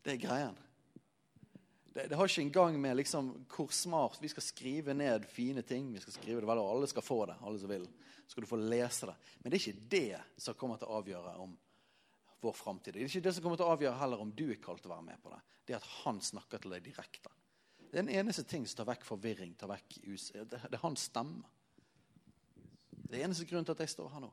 [0.00, 0.58] Det er greien.
[1.90, 5.88] Det, det, har ikke engang med liksom, hvor smart Vi skal skrive ned fine ting.
[5.92, 7.34] vi skal skrive det vel, og Alle skal få det.
[7.42, 7.86] alle som vil.
[8.24, 9.16] Så skal du få lese det.
[9.42, 11.56] Men det er ikke det som kommer til å avgjøre om
[12.40, 12.94] vår framtid.
[12.94, 14.92] Det er ikke det som kommer til å avgjøre heller om du er kalt til
[14.92, 15.40] å være med på det.
[15.66, 17.34] Det er at han snakker til deg direkte.
[17.90, 19.54] Det er den eneste ting som tar vekk forvirring.
[19.58, 21.42] tar vekk us det, er hans stemme.
[23.10, 24.30] Det er eneste grunnen til at jeg står her nå.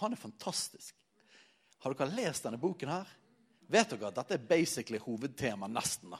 [0.00, 0.96] Han er fantastisk.
[1.84, 3.12] Har dere lest denne boken her?
[3.70, 6.10] Vet dere at dette er basically hovedtema nesten?
[6.10, 6.18] da?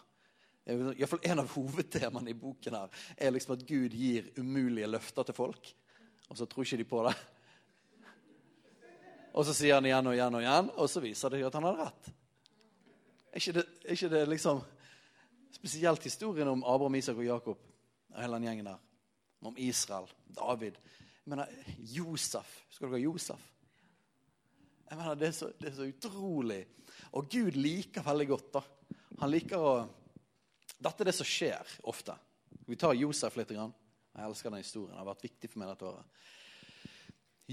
[0.67, 5.37] Iallfall en av hovedtemaene i boken her er liksom at Gud gir umulige løfter til
[5.37, 5.73] folk.
[6.31, 7.17] Og så tror ikke de på det.
[9.37, 11.67] Og så sier han igjen og igjen og igjen, og så viser det at han
[11.69, 12.09] hadde rett.
[13.31, 14.63] Er ikke det, er ikke det liksom
[15.57, 17.59] Spesielt historien om Abraham, Isak og Jakob.
[18.13, 18.79] og hele den gjengen der.
[19.41, 20.77] Om Israel, David.
[21.25, 21.47] Jeg mener,
[21.79, 22.51] Josef.
[22.69, 23.47] Husker dere Josef?
[24.91, 26.61] Jeg mener, det er, så, det er, så, utrolig.
[27.13, 28.53] Og Gud liker veldig godt.
[28.55, 28.63] da.
[29.23, 29.77] Han liker å
[30.77, 32.13] Dette er det som skjer ofte.
[32.69, 33.55] Vi tar Josef litt.
[33.57, 33.73] Grann.
[34.13, 34.93] Jeg elsker den historien.
[34.93, 36.27] Det har vært viktig for meg dette året.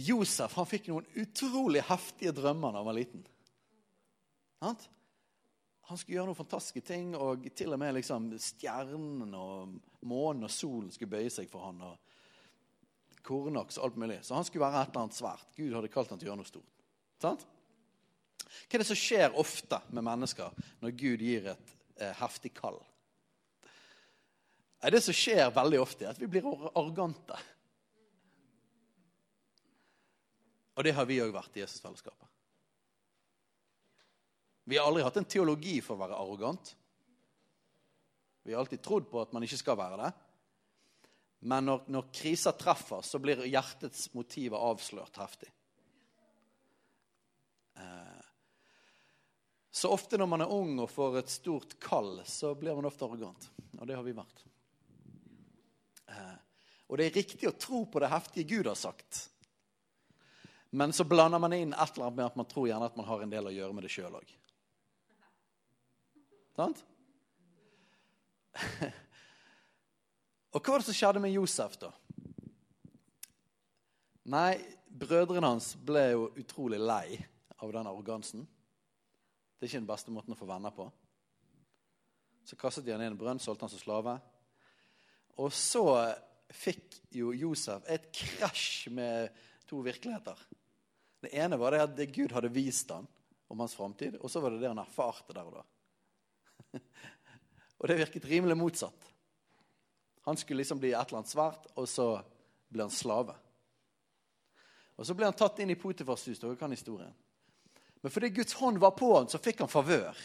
[0.04, 3.24] Josef han fikk noen utrolig heftige drømmer da han var liten.
[4.60, 4.89] Sant?
[5.89, 9.74] Han skulle gjøre noen fantastiske ting, og til og med liksom stjernen og
[10.08, 14.22] månen og solen skulle bøye seg for han, og kornaks og alt mulig.
[14.24, 15.52] Så han skulle være et eller annet svært.
[15.58, 16.72] Gud hadde kalt han til å gjøre noe stort.
[17.24, 17.46] Sant?
[18.54, 22.80] Hva er det som skjer ofte med mennesker når Gud gir et eh, heftig kall?
[24.84, 27.38] Det som skjer veldig ofte, er at vi blir arrogante.
[30.76, 32.33] Og det har vi òg vært i Jesusfellesskapet.
[34.63, 36.76] Vi har aldri hatt en teologi for å være arrogant.
[38.43, 40.12] Vi har alltid trodd på at man ikke skal være det.
[41.43, 45.49] Men når, når krisa treffer, så blir hjertets motiver avslørt heftig.
[47.76, 48.23] Eh,
[49.71, 53.08] så ofte når man er ung og får et stort kall, så blir man ofte
[53.08, 53.49] arrogant.
[53.80, 54.45] Og det har vi vært.
[56.08, 56.36] Eh,
[56.88, 59.26] og det er riktig å tro på det heftige Gud har sagt.
[60.71, 63.08] Men så blander man inn et eller annet med at man tror gjerne at man
[63.10, 64.32] har en del å gjøre med det sjøl òg.
[66.54, 66.84] Sant?
[70.54, 71.89] Og hva var det som skjedde med Josef, da?
[74.30, 77.18] Nei, brødrene hans ble jo utrolig lei
[77.58, 78.46] av den arrogansen.
[79.58, 80.86] Det er ikke den beste måten å få venner på.
[82.46, 84.18] Så kastet de han i en brønn, solgte han som slave.
[85.42, 85.86] Og så
[86.54, 89.34] fikk jo Josef et krasj med
[89.66, 90.38] to virkeligheter.
[91.24, 93.08] Det ene var det at Gud hadde vist ham
[93.50, 95.63] om hans framtid, og så var det det han erfarte der og da.
[97.80, 99.10] og det virket rimelig motsatt.
[100.24, 102.08] Han skulle liksom bli et eller annet svært, og så
[102.72, 103.36] ble han slave.
[104.96, 106.40] Og Så ble han tatt inn i Potifars hus.
[106.40, 107.14] Dere kan historien.
[108.04, 110.18] Men fordi Guds hånd var på han, så fikk han favør.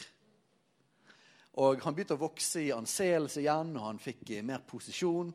[1.58, 5.32] Og Han begynte å vokse i anseelse igjen, og han fikk mer posisjon.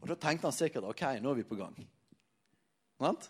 [0.00, 1.76] Og da tenkte han sikkert OK, nå er vi på gang.
[2.98, 3.28] Sant?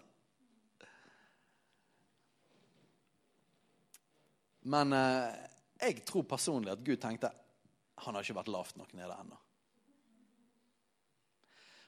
[4.62, 5.51] Men eh,
[5.82, 7.32] jeg tror personlig at Gud tenkte
[8.02, 9.38] han har ikke vært lavt nok nede ennå.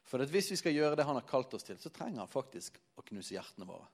[0.05, 2.77] For hvis vi skal gjøre det han har kalt oss til, så trenger han faktisk
[3.01, 3.87] å knuse hjertene våre.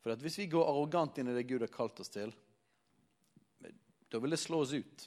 [0.00, 2.32] For hvis vi går arrogant inn i det Gud har kalt oss til,
[4.10, 5.04] da vil det slå oss ut.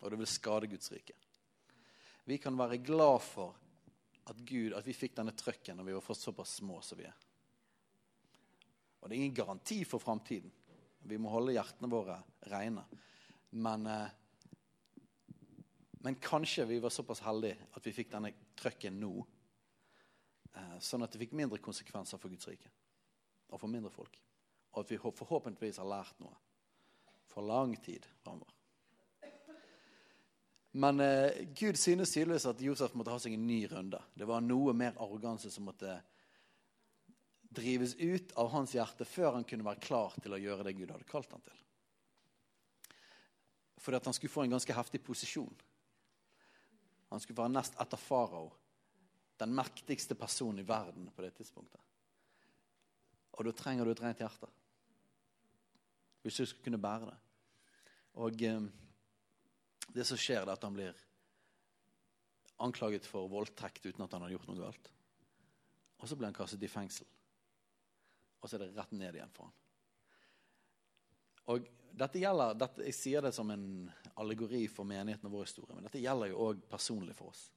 [0.00, 1.16] Og det vil skade Guds rike.
[2.24, 3.56] Vi kan være glad for
[4.30, 7.26] at, Gud, at vi fikk denne trøkken når vi var såpass små som vi er.
[9.00, 10.52] Og det er ingen garanti for framtiden.
[11.08, 12.18] Vi må holde hjertene våre
[12.50, 12.84] rene.
[13.50, 14.08] Men, eh,
[16.04, 19.14] men kanskje vi var såpass heldige at vi fikk denne trøkken nå.
[20.54, 22.70] Eh, sånn at det fikk mindre konsekvenser for Guds rike
[23.50, 24.20] og for mindre folk.
[24.72, 26.36] Og at vi forhåpentligvis har lært noe
[27.30, 28.54] for lang tid framover.
[30.72, 33.98] Men eh, Gud synes tydeligvis at Josef måtte ha seg en ny runde.
[34.14, 35.96] Det var noe mer arroganse som måtte
[37.50, 40.92] drives ut av hans hjerte før han kunne være klar til å gjøre det Gud
[40.94, 41.58] hadde kalt han til.
[43.80, 45.54] Fordi at han skulle få en ganske heftig posisjon.
[47.10, 48.50] Han skulle være nest etter farao.
[49.40, 51.80] Den mektigste personen i verden på det tidspunktet.
[53.38, 54.50] Og da trenger du et rent hjerte.
[56.22, 57.16] Hvis du skal kunne bære det.
[58.20, 58.66] Og eh,
[59.96, 60.98] det som skjer, er at han blir
[62.60, 64.90] anklaget for voldtekt uten at han har gjort noe galt.
[66.00, 67.08] Og så blir han kastet i fengsel.
[68.40, 69.56] Og så er det rett ned igjen for han.
[71.50, 71.68] Og
[72.00, 75.86] dette gjelder, dette, Jeg sier det som en allegori for menigheten og vår historie, men
[75.88, 77.48] dette gjelder jo òg personlig for oss.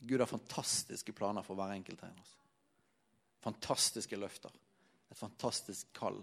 [0.00, 2.36] Gud har fantastiske planer for hver enkelt av oss.
[3.44, 4.52] Fantastiske løfter.
[5.10, 6.22] Et fantastisk kall.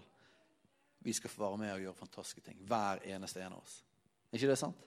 [0.98, 2.58] Vi skal få være med og gjøre fantastiske ting.
[2.66, 3.80] Hver eneste en av oss.
[4.30, 4.84] Er ikke det sant?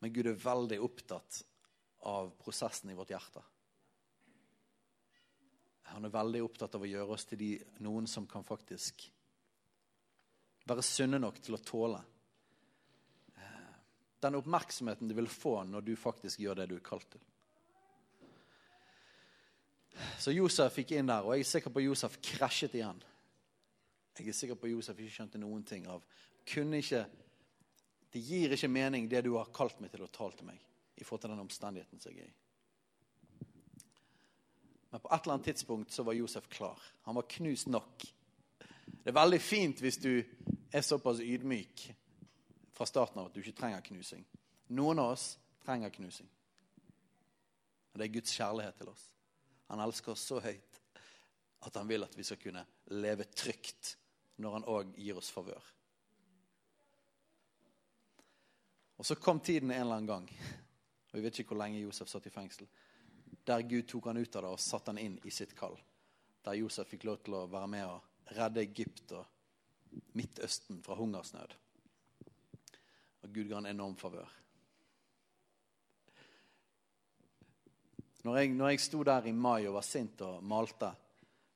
[0.00, 1.42] Men Gud er veldig opptatt
[2.08, 3.42] av prosessen i vårt hjerte.
[5.94, 7.50] Han er veldig opptatt av å gjøre oss til de,
[7.84, 9.08] noen som kan faktisk
[10.70, 11.98] være sunne nok til å tåle
[13.34, 13.72] eh,
[14.22, 17.24] den oppmerksomheten du vil få når du faktisk gjør det du er kalt til.
[20.20, 23.00] Så Josef fikk inn der, og jeg er sikker på at Josef krasjet igjen.
[24.20, 26.04] Jeg er sikker på at Josef ikke skjønte noen ting av
[26.48, 27.06] kunne ikke,
[28.10, 30.58] Det gir ikke mening, det du har kalt meg til å tale til meg,
[30.98, 32.49] i forhold til den omstendigheten som jeg er i.
[34.90, 36.82] Men på et eller annet tidspunkt så var Josef klar.
[37.02, 38.06] Han var knust nok.
[38.86, 40.12] Det er veldig fint hvis du
[40.72, 41.86] er såpass ydmyk
[42.74, 44.26] fra starten av at du ikke trenger knusing.
[44.74, 45.32] Noen av oss
[45.64, 46.28] trenger knusing.
[47.92, 49.06] Og det er Guds kjærlighet til oss.
[49.70, 50.80] Han elsker oss så høyt
[51.66, 52.64] at han vil at vi skal kunne
[52.96, 53.94] leve trygt
[54.40, 55.62] når han òg gir oss favør.
[59.00, 60.26] Og så kom tiden en eller annen gang,
[61.10, 62.66] og vi vet ikke hvor lenge Josef satt i fengsel,
[63.46, 65.76] der Gud tok han ut av det og satte han inn i sitt kall.
[66.44, 71.54] Der Josef fikk lov til å være med og redde Egypt og Midtøsten fra hungersnød.
[73.24, 74.28] Og Gud ga en enorm favør.
[78.22, 80.90] Når jeg, når jeg sto der i mai og var sint og malte,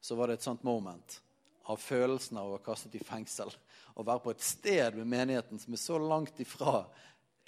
[0.00, 1.18] så var det et sånt moment
[1.72, 3.52] av følelsen av å være kastet i fengsel.
[3.94, 6.82] Å være på et sted med menigheten som er så langt ifra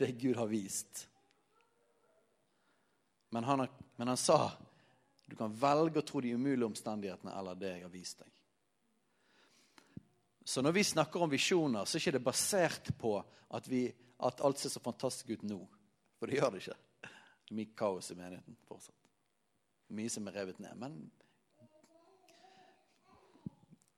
[0.00, 1.06] det Gud har vist.
[3.37, 4.53] Men han, men han sa
[5.27, 8.31] du kan velge å tro de umulige omstendighetene eller det jeg har vist deg.
[10.46, 13.83] Så når vi snakker om visjoner, så er ikke det basert på at, vi,
[14.25, 15.59] at alt ser så fantastisk ut nå.
[16.16, 16.79] For det gjør det ikke.
[17.03, 19.11] Det er mye kaos i menigheten fortsatt.
[20.01, 20.79] Mye som er revet ned.
[20.81, 20.94] Men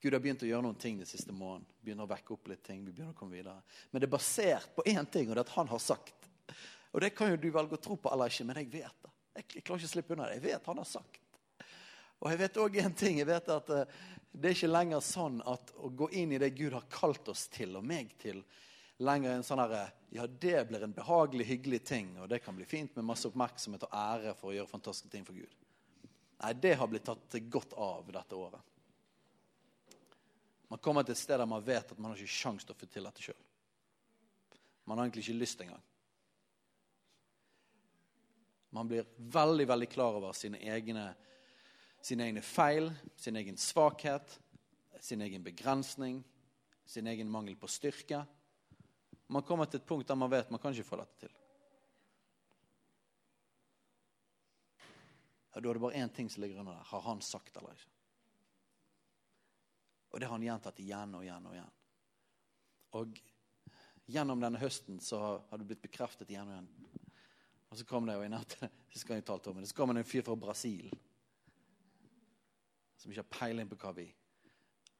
[0.02, 1.68] Gud har begynt å gjøre noen ting de siste måneden.
[1.84, 2.82] Begynner å vekke opp litt ting.
[2.82, 3.60] vi begynner å komme videre.
[3.92, 6.32] Men det er basert på én ting, og det er at han har sagt.
[6.90, 9.07] Og det kan jo du velge å tro på eller ikke, men jeg vet det.
[9.38, 10.38] Jeg klarer ikke å slippe unna det.
[10.40, 11.20] Jeg vet han har sagt.
[12.18, 13.20] Og jeg vet òg en ting.
[13.20, 13.98] Jeg vet at uh,
[14.32, 17.46] det er ikke lenger sånn at å gå inn i det Gud har kalt oss
[17.52, 18.42] til, og meg til,
[19.02, 22.64] lenger en sånn herre Ja, det blir en behagelig, hyggelig ting, og det kan bli
[22.66, 25.52] fint med masse oppmerksomhet og ære for å gjøre fantastiske ting for Gud.
[26.38, 28.62] Nei, det har blitt tatt godt av dette året.
[30.68, 32.78] Man kommer til et sted der man vet at man har ikke sjanse til å
[32.78, 33.38] få til dette sjøl.
[34.88, 35.84] Man har egentlig ikke lyst engang.
[38.70, 41.06] Man blir veldig veldig klar over sine egne,
[42.04, 44.38] sine egne feil, sin egen svakhet,
[45.00, 46.20] sin egen begrensning,
[46.84, 48.24] sin egen mangel på styrke.
[49.28, 51.34] Man kommer til et punkt der man vet man kan ikke få dette til.
[55.54, 56.84] Ja, Da er det bare én ting som ligger under der.
[56.84, 57.90] Har han sagt eller ikke?
[60.10, 61.74] Og det har han gjentatt igjen og igjen og igjen.
[62.96, 63.18] Og
[64.08, 65.18] gjennom denne høsten så
[65.50, 66.68] har det blitt bekreftet igjen og igjen.
[67.68, 68.38] Og så kom det jo en
[68.92, 70.88] sist gang jeg talte om det, så kom det en fyr fra Brasil
[72.98, 74.08] som ikke har peiling på hva vi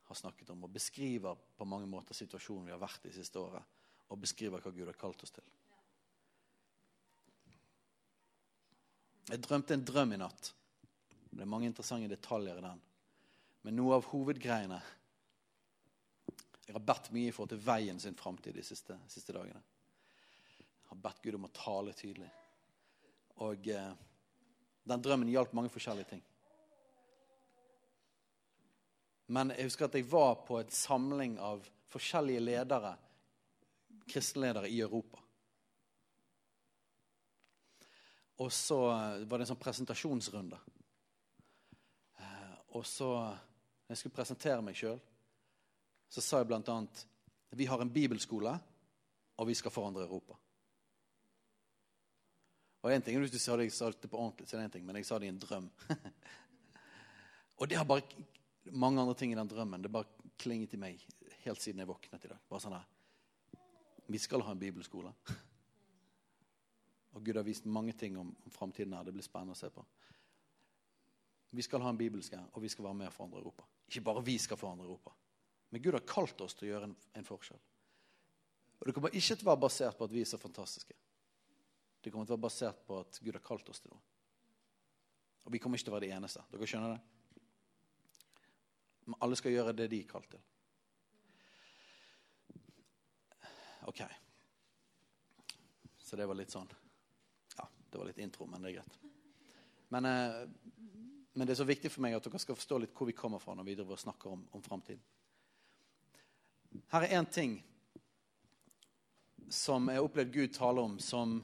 [0.08, 3.64] har snakket om, og beskriver på mange måter situasjonen vi har vært i siste året,
[4.08, 5.44] og beskriver hva Gud har kalt oss til.
[9.28, 10.52] Jeg drømte en drøm i natt.
[11.28, 12.80] Det er mange interessante detaljer i den.
[13.66, 14.78] Men noe av hovedgreiene
[16.68, 19.60] Jeg har bedt mye i forhold til veien sin framtid de siste, siste, dagene.
[20.60, 22.28] Jeg har bedt Gud om å tale tydelig.
[23.44, 23.92] Og eh,
[24.88, 26.24] den drømmen hjalp mange forskjellige ting.
[29.28, 32.94] Men jeg husker at jeg var på en samling av forskjellige ledere,
[34.08, 35.20] kristenledere i Europa.
[38.38, 38.78] Og så
[39.26, 40.58] var det en sånn presentasjonsrunde.
[42.22, 45.00] Eh, og så, når jeg skulle presentere meg sjøl,
[46.08, 46.76] så sa jeg bl.a.:
[47.50, 48.54] Vi har en bibelskole,
[49.36, 50.38] og vi skal forandre Europa.
[52.82, 54.86] Og en ting, Hvis du hadde sagt det på ordentlig, så er det én ting,
[54.86, 55.70] men jeg sa det i en drøm.
[57.58, 58.02] og det har bare
[58.70, 59.82] mange andre ting i den drømmen.
[59.82, 60.06] Det bare
[60.38, 61.02] klinget i meg
[61.44, 62.40] helt siden jeg våknet i dag.
[62.48, 62.86] Bare sånn her
[64.08, 65.12] Vi skal ha en bibelskole.
[67.16, 69.04] Og Gud har vist mange ting om, om framtiden her.
[69.04, 69.84] Det blir spennende å se på.
[71.50, 73.64] Vi skal ha en bibelske, og vi skal være med og forandre Europa.
[73.88, 75.14] Ikke bare vi skal forandre Europa,
[75.70, 77.60] men Gud har kalt oss til å gjøre en, en forskjell.
[78.78, 80.94] Og Det kommer ikke til å være basert på at vi er så fantastiske.
[82.08, 83.98] Det kommer til å være basert på at Gud har kalt oss til noe.
[85.44, 86.40] Og vi kommer ikke til å være de eneste.
[86.48, 87.42] Dere skjønner det?
[89.04, 90.40] Men alle skal gjøre det de er kalt til.
[93.92, 94.00] OK.
[96.00, 96.72] Så det var litt sånn
[97.58, 98.96] Ja, det var litt intro, men det er greit.
[99.92, 100.40] Men, eh,
[101.34, 103.44] men, det er så viktig for meg at dere skal forstå litt hvor vi kommer
[103.44, 105.04] fra når vi driver og snakker om, om framtiden.
[106.88, 107.60] Her er én ting
[109.52, 111.38] som jeg har opplevd Gud tale om, som,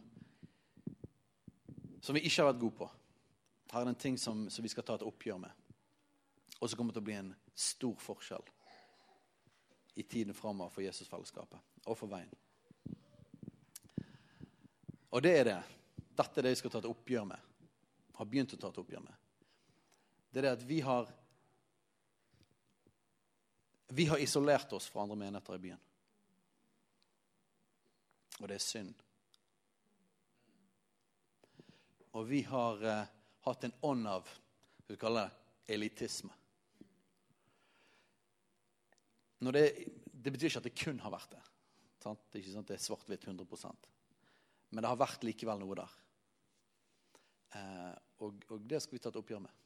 [2.04, 2.88] som vi ikke har vært gode på.
[3.72, 5.64] Her er det en ting som, som vi skal ta et oppgjør med
[6.64, 8.46] og som kommer til å bli en stor forskjell
[10.00, 12.30] i tiden framover for Jesusfellesskapet og for veien.
[15.14, 15.58] Og det er det.
[16.16, 17.52] Dette er det vi skal ta et oppgjør med.
[18.16, 19.20] Har begynt å ta et oppgjør med.
[20.32, 21.12] Det er det at vi har
[23.94, 25.82] Vi har isolert oss fra andre menigheter i byen.
[28.40, 29.03] Og det er synd.
[32.14, 33.12] Og vi har eh,
[33.46, 34.28] hatt en ånd av
[34.86, 36.32] vi kalle det elitisme.
[39.44, 39.64] Det,
[40.12, 41.42] det, betyr ikke at det kun har vært det.
[42.00, 42.20] Sant?
[42.28, 43.88] Det er ikke sånn at det er svart-hvitt 100%
[44.72, 45.98] Men det har vært likevel noe der.
[47.58, 47.92] Eh,
[48.24, 49.60] og, og, det skal vi ta et oppgjør med.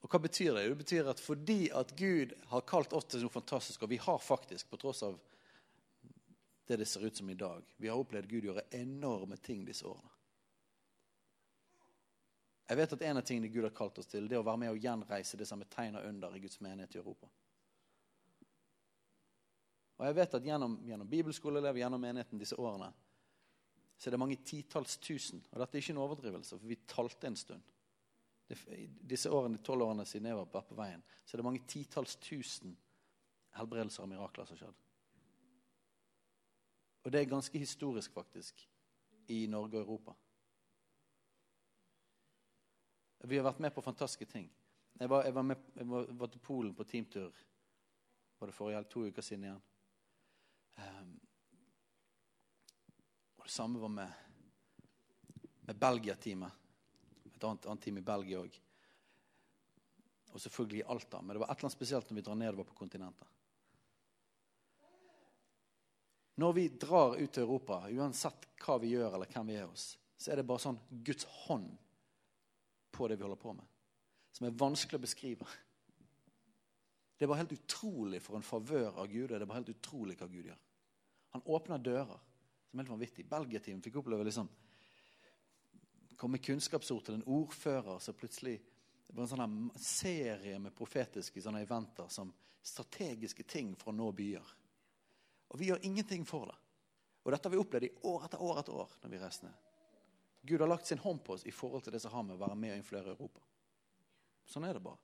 [0.00, 0.68] Og Hva betyr det?
[0.70, 4.22] Det betyr at fordi at Gud har kalt oss til noe fantastisk, og vi har
[4.22, 5.18] faktisk, på tross av
[6.70, 9.86] det det ser ut som i dag, vi har opplevd Gud gjøre enorme ting disse
[9.86, 10.10] årene.
[12.70, 14.60] Jeg vet at En av tingene Gud har kalt oss til, det er å være
[14.62, 17.26] med og gjenreise det som er tegn under i Guds menighet i Europa.
[19.98, 22.92] Og jeg vet at Gjennom, gjennom bibelskoleelever, gjennom menigheten disse årene,
[23.98, 25.42] så er det mange titalls tusen.
[25.50, 27.66] Og dette er ikke en overdrivelse, for vi talte en stund.
[29.10, 32.72] disse årene, tolv årene siden jeg var på veien, så er det mange titalls tusen
[33.58, 34.80] helbredelser og mirakler som har skjedd.
[37.02, 38.68] Og det er ganske historisk, faktisk,
[39.28, 40.12] i Norge og Europa.
[43.24, 44.50] Vi har vært med på fantastiske ting.
[45.00, 47.32] Jeg var, jeg var, med, jeg var, var til Polen på teamtur
[48.40, 49.60] var det forrige, to uker siden igjen.
[50.80, 51.12] Um,
[53.36, 54.12] og det samme var med,
[55.68, 56.52] med Belgia-teamet.
[57.34, 58.56] Et annet, annet, team i Belgia òg.
[60.32, 61.20] Og selvfølgelig i Alta.
[61.20, 63.28] Men det var et eller annet spesielt når vi drar nedover på kontinentet.
[66.40, 69.90] Når vi drar ut til Europa, uansett hva vi gjør eller hvem vi er hos,
[70.16, 71.68] så er det bare sånn Guds hånd
[72.94, 73.66] på det vi holder på med.
[74.32, 75.48] Som er vanskelig å beskrive.
[77.16, 79.26] Det er bare helt utrolig for en favør av Gud.
[79.26, 80.60] og Det er bare helt utrolig hva Gud gjør.
[81.36, 82.22] Han åpner dører
[82.70, 83.26] som er helt vanvittig.
[83.28, 84.48] Belgia-teamet fikk oppleve liksom
[86.20, 88.58] komme kunnskapsord til en ordfører så plutselig
[89.10, 92.28] det var en sånn serie med profetiske sånne eventer som
[92.62, 94.52] strategiske ting for å nå byer.
[95.50, 96.56] Og vi gjør ingenting for det.
[97.24, 99.56] Og dette har vi opplevd i år etter år etter år når vi reiser ned.
[100.42, 102.40] Gud har lagt sin hånd på oss i forhold til det som har med å
[102.40, 103.42] være med og influere Europa.
[104.48, 104.98] Sånn er det bare.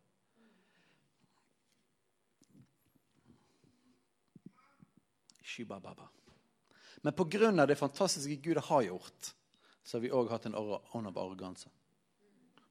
[7.03, 7.66] Men pga.
[7.66, 9.34] det fantastiske Gud har gjort,
[9.82, 11.70] så har vi òg hatt en ånd av arroganse.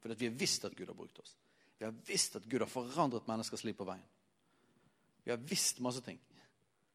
[0.02, 1.38] Fordi vi har visst at Gud har brukt oss.
[1.78, 4.06] Vi har visst at Gud har forandret menneskers liv på veien.
[5.24, 6.20] Vi har visst masse ting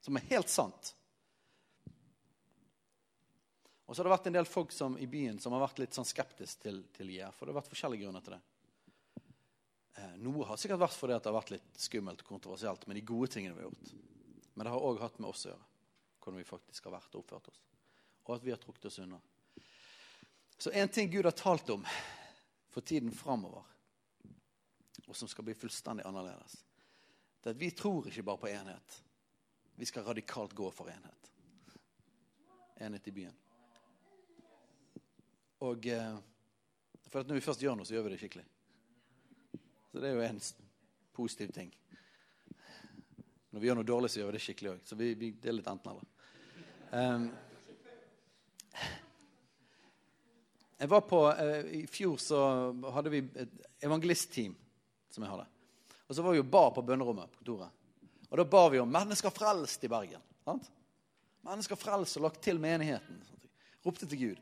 [0.00, 0.94] som er helt sant.
[3.90, 5.96] Og så har det vært en del folk som, i byen som har vært litt
[5.96, 7.32] sånn skeptisk til, til IR.
[7.34, 8.42] For det har vært forskjellige grunner til det.
[9.98, 13.02] Eh, noe har sikkert vært fordi det har vært litt skummelt og kontroversielt med de
[13.08, 13.90] gode tingene vi har gjort.
[14.54, 15.66] Men det har òg hatt med oss å gjøre,
[16.22, 17.60] hvordan vi faktisk har vært og oppført oss.
[18.22, 19.18] Og at vi har trukket oss unna.
[20.60, 21.82] Så en ting Gud har talt om
[22.70, 23.66] for tiden framover,
[25.08, 26.60] og som skal bli fullstendig annerledes,
[27.40, 29.00] det er at vi tror ikke bare på enhet.
[29.80, 31.30] Vi skal radikalt gå for enhet.
[32.76, 33.36] Enhet i byen.
[35.64, 36.18] Og eh,
[37.08, 38.44] for at når vi først gjør noe, så gjør vi det skikkelig.
[39.88, 40.42] Så det er jo en
[41.16, 41.72] positiv ting.
[43.48, 44.84] Når vi gjør noe dårlig, så gjør vi det skikkelig òg.
[44.84, 46.04] Så vi, vi, det er litt enten-eller.
[46.92, 47.26] Um,
[50.76, 52.44] jeg var på, uh, I fjor så
[53.00, 54.60] hadde vi et evangelistteam
[55.08, 55.48] som jeg hadde.
[56.04, 57.79] Og så var vi jo bar på bønnerommet på kontoret.
[58.30, 60.22] Og da bar vi om 'mennesker frelst' i Bergen.
[60.44, 60.70] Sant?
[61.42, 63.22] Mennesker frelst og lagt til menigheten.
[63.86, 64.40] Ropte til Gud.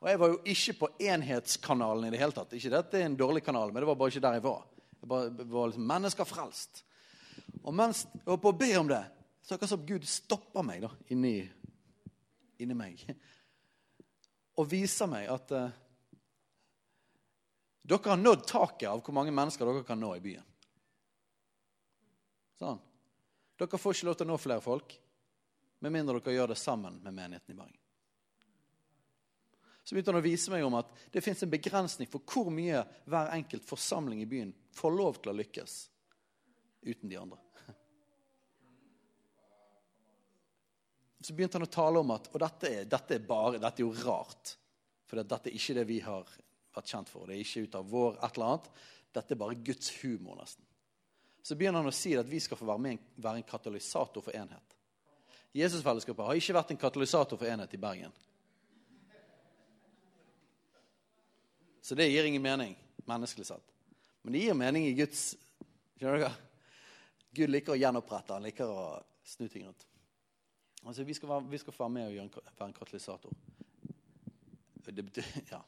[0.00, 2.52] Og jeg var jo ikke på Enhetskanalen i det hele tatt.
[2.52, 4.66] Ikke dette er en dårlig kanal, men det var bare ikke der jeg var.
[5.00, 6.84] Jeg bare, var liksom mennesker frelst.
[7.62, 9.02] Og mens jeg var på å be om det,
[9.42, 11.40] så akkurat som Gud stopper meg da, inni,
[12.58, 13.02] inni meg.
[14.58, 15.70] Og viser meg at uh,
[17.86, 20.46] dere har nådd taket av hvor mange mennesker dere kan nå i byen.
[22.56, 22.80] Sånn.
[23.56, 24.94] Dere får ikke lov til å nå flere folk
[25.84, 27.82] med mindre dere gjør det sammen med menigheten i Bergen
[29.86, 32.80] så begynte han å vise meg om at det fins en begrensning for hvor mye
[33.06, 35.74] hver enkelt forsamling i byen får lov til å lykkes
[36.88, 37.38] uten de andre.
[41.22, 43.86] Så begynte han å tale om at Og dette er, dette er, bare, dette er
[43.86, 44.56] jo rart.
[45.06, 46.34] For dette er ikke det vi har
[46.74, 47.30] vært kjent for.
[47.30, 48.68] Det er ikke ut av vår et eller annet.
[49.14, 50.65] Dette er bare Guds humor, nesten.
[51.46, 54.34] Så begynner han å si at vi skal få være, med, være en katalysator for
[54.34, 54.72] enhet.
[55.54, 58.16] Jesusfellesskapet har ikke vært en katalysator for enhet i Bergen.
[61.86, 62.74] Så det gir ingen mening
[63.06, 63.74] menneskelig sett.
[64.26, 65.36] Men det gir mening i Guds
[65.96, 66.32] Skjønner dere?
[67.38, 68.34] Gud liker å gjenopprette.
[68.34, 68.88] Han liker å
[69.24, 69.86] snu ting rundt.
[70.82, 73.38] Altså, vi, skal være, vi skal være med og gjøre være en katalysator.
[74.82, 75.62] Det betyr, ja.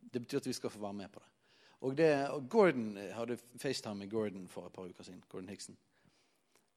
[0.00, 1.31] det betyr at vi skal få være med på det.
[1.82, 5.22] Og, det, og Gordon hadde FaceTime med Gordon for et par uker siden.
[5.28, 5.76] Gordon Hickson.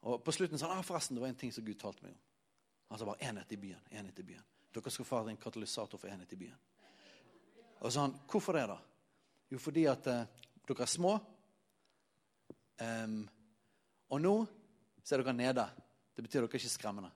[0.01, 2.14] Og På slutten sa han ah, forresten, det var en ting som Gud talte meg
[2.14, 2.22] om.
[2.89, 3.82] Han sa bare enhet i byen.
[3.91, 4.41] enhet i byen.
[4.74, 6.58] Dere skal få en katalysator for enhet i byen.
[7.80, 8.78] Og så han, Hvorfor det, da?
[9.51, 10.26] Jo, fordi at eh,
[10.68, 11.20] dere er små.
[12.82, 13.30] Um,
[14.10, 14.36] og nå
[15.03, 15.68] så er dere nede.
[16.16, 17.12] Det betyr dere er ikke skremmende.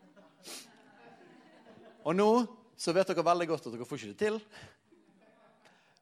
[2.08, 2.30] og nå
[2.76, 4.40] så vet dere veldig godt at dere får ikke det til.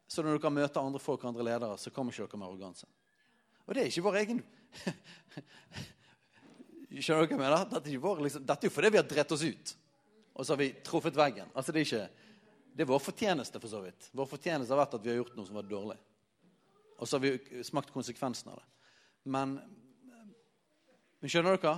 [0.09, 2.89] Så når dere møter andre folk og andre ledere, så kommer ikke dere med arroganse.
[3.67, 4.41] Og det er ikke vår egen
[6.89, 7.67] Skjønner dere hva jeg mener?
[7.69, 9.75] Dette er, vår, liksom, dette er jo fordi vi har drept oss ut.
[10.33, 11.51] Og så har vi truffet veggen.
[11.53, 12.07] Altså det er ikke
[12.79, 14.07] det er vår fortjeneste, for så vidt.
[14.15, 15.97] Vår fortjeneste har vært at vi har gjort noe som var dårlig.
[17.03, 18.93] Og så har vi smakt konsekvensen av det.
[19.35, 19.57] Men,
[21.19, 21.73] men skjønner dere?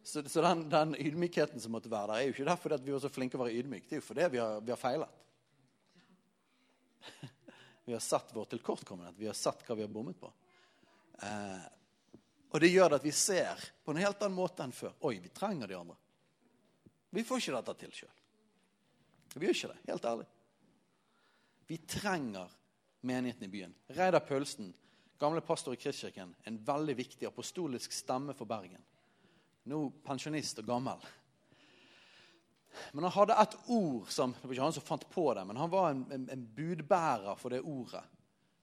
[0.00, 2.94] Så, så den, den, ydmykheten som måtte være der, er jo ikke derfor at vi
[2.94, 3.84] var så flinke å være ydmyke.
[3.90, 5.12] Det er jo fordi vi har, vi har feilet.
[7.86, 9.14] Vi har sett vår tilkortkommenhet.
[9.18, 10.32] Vi har sett hva vi har bommet på.
[11.22, 11.66] Eh,
[12.50, 14.96] og det gjør at vi ser på en helt annen måte enn før.
[15.06, 15.94] Oi, vi trenger de andre.
[17.14, 18.16] Vi får ikke dette til sjøl.
[19.36, 20.26] Vi gjør ikke det, helt ærlig.
[21.70, 22.58] Vi trenger
[23.06, 23.78] menigheten i byen.
[23.94, 24.74] Reidar Pølsen,
[25.22, 28.82] gamle pastor i Kristkirken, en veldig viktig apostolisk stemme for Bergen.
[29.70, 31.06] Nå pensjonist og gammel.
[32.92, 35.56] Men han hadde et ord som Det var ikke han som fant på det, men
[35.56, 38.04] han var en, en, en budbærer for det ordet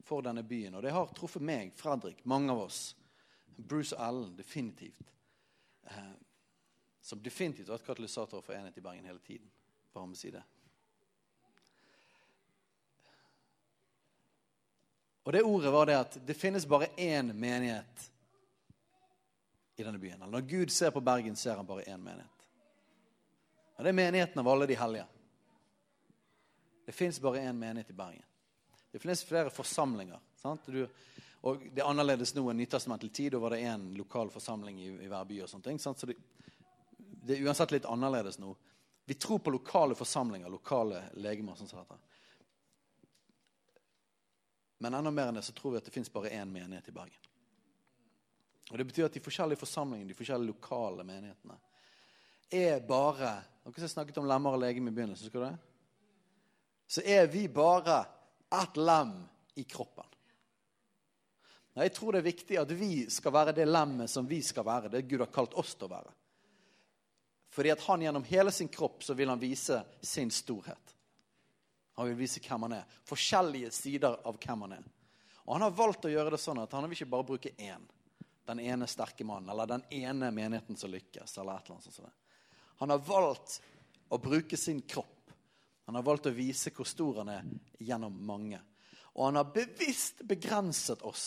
[0.03, 0.75] for denne byen.
[0.75, 2.81] Og det har truffet meg, Fredrik, mange av oss.
[3.55, 5.13] Bruce og Ellen, definitivt.
[5.87, 6.13] Eh,
[7.03, 9.49] som definitivt har vært katalysatorer for enhet i Bergen hele tiden.
[9.93, 10.43] Bare med å si det.
[15.23, 18.09] Og det ordet var det at det finnes bare én menighet
[19.75, 20.25] i denne byen.
[20.27, 22.42] Når Gud ser på Bergen, ser han bare én menighet.
[23.75, 25.05] Og det er menigheten av alle de hellige.
[26.85, 28.23] Det fins bare én menighet i Bergen.
[28.91, 30.19] Det finnes flere forsamlinger.
[30.65, 30.87] Du,
[31.41, 33.31] og Det er annerledes nå enn nytestamentlig tid.
[33.33, 35.41] Da var det én lokal forsamling i, i, hver by.
[35.41, 35.79] og sånne ting.
[35.79, 36.15] Så det,
[36.97, 38.53] det, er uansett litt annerledes nå.
[39.05, 41.55] Vi tror på lokale forsamlinger, lokale legemer.
[41.55, 41.97] sånn som dette.
[44.83, 46.95] Men enda mer enn det så tror vi at det fins bare én menighet i
[46.95, 47.31] Bergen.
[48.71, 51.57] Og Det betyr at de forskjellige forsamlingene, de forskjellige lokale menighetene,
[52.51, 53.33] er bare
[53.63, 55.57] Dere som snakket om lemmer og legeme i begynnelsen, husker du det?
[56.87, 58.03] Så er vi bare
[58.53, 59.13] ett lem
[59.55, 60.05] i kroppen.
[61.73, 64.91] Jeg tror det er viktig at vi skal være det lemmet som vi skal være,
[64.93, 66.11] det Gud har kalt oss til å være.
[67.53, 70.93] Fordi at han gjennom hele sin kropp så vil han vise sin storhet.
[71.97, 72.99] Han vil vise hvem han er.
[73.05, 74.87] Forskjellige sider av hvem han er.
[75.45, 77.85] Og han har valgt å gjøre det sånn at han vil ikke bare bruke én.
[78.47, 81.37] Den ene sterke mannen, eller den ene menigheten som lykkes.
[81.37, 82.22] eller et eller annet sånt.
[82.81, 83.59] Han har valgt
[84.09, 85.31] å bruke sin kropp.
[85.85, 87.47] Han har valgt å vise hvor stor han er
[87.83, 88.59] gjennom mange.
[89.13, 91.25] Og han har bevisst begrenset oss.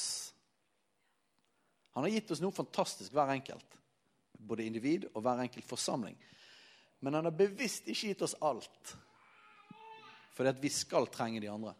[1.97, 3.77] Han har gitt oss noe fantastisk, hver enkelt.
[4.37, 6.17] Både individ og hver enkelt forsamling.
[7.01, 8.97] Men han har bevisst ikke gitt oss alt.
[10.37, 11.73] Fordi at vi skal trenge de andre.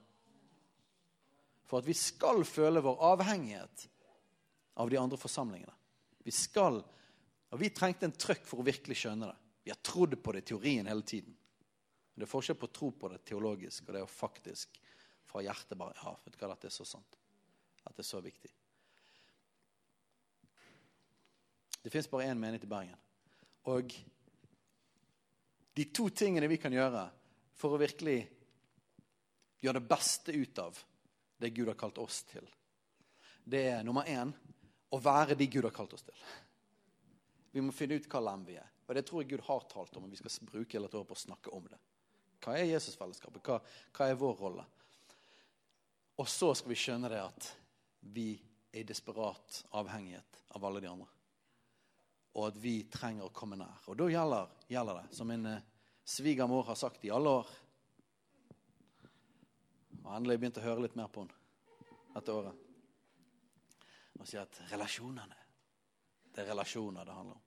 [1.67, 3.89] For at vi skal føle vår avhengighet
[4.81, 5.75] av de andre forsamlingene.
[6.27, 6.79] Vi skal,
[7.51, 9.46] og vi trengte en trøkk for å virkelig skjønne det.
[9.67, 11.33] Vi har trodd på det i teorien hele tiden.
[12.15, 14.77] Men det er forskjell på å tro på det teologisk og det er faktisk
[15.27, 17.17] fra hjertet bare Ja, vet du hva, dette er så sant.
[17.83, 18.53] At det er så viktig.
[21.83, 23.03] Det fins bare én menighet i Bergen.
[23.75, 23.97] Og
[25.75, 27.03] de to tingene vi kan gjøre
[27.59, 28.21] for å virkelig
[29.67, 30.79] gjøre det beste ut av
[31.43, 32.47] det Gud har kalt oss til,
[33.43, 34.31] det er nummer én
[34.95, 36.25] å være de Gud har kalt oss til.
[37.51, 38.73] Vi må finne ut hva land vi er.
[38.87, 41.11] Og det tror jeg Gud har talt om, og vi skal bruke hele dette året
[41.11, 41.79] på å snakke om det.
[42.43, 43.43] Hva er Jesusfellesskapet?
[43.43, 43.59] Hva,
[43.97, 44.67] hva er vår rolle?
[46.17, 47.49] Og så skal vi skjønne det at
[48.15, 48.31] vi
[48.71, 51.09] er i desperat avhengighet av alle de andre.
[52.37, 53.81] Og at vi trenger å komme nær.
[53.89, 55.65] Og da gjelder, gjelder det, som min eh,
[56.05, 57.55] svigermor har sagt i alle år
[60.07, 61.35] Og endelig begynt å høre litt mer på henne
[62.15, 62.61] dette året.
[64.21, 65.41] Og si at relasjonene
[66.31, 67.46] Det er relasjoner det handler om.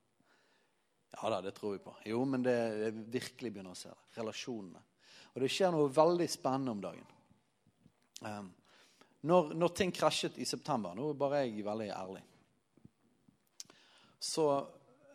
[1.18, 1.95] Ja da, det tror vi på.
[2.05, 3.99] Jo, men det er virkelig begynner å se det.
[4.20, 4.82] Relasjonene.
[5.34, 7.05] Og det skjer noe veldig spennende om dagen.
[8.22, 8.49] Um,
[9.30, 12.24] når, når, ting krasjet i september Nå er bare jeg veldig ærlig.
[14.20, 14.45] Så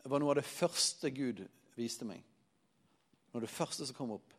[0.08, 1.42] var noe av det første Gud
[1.76, 2.22] viste meg.
[3.32, 4.32] Noe av det første som kom opp,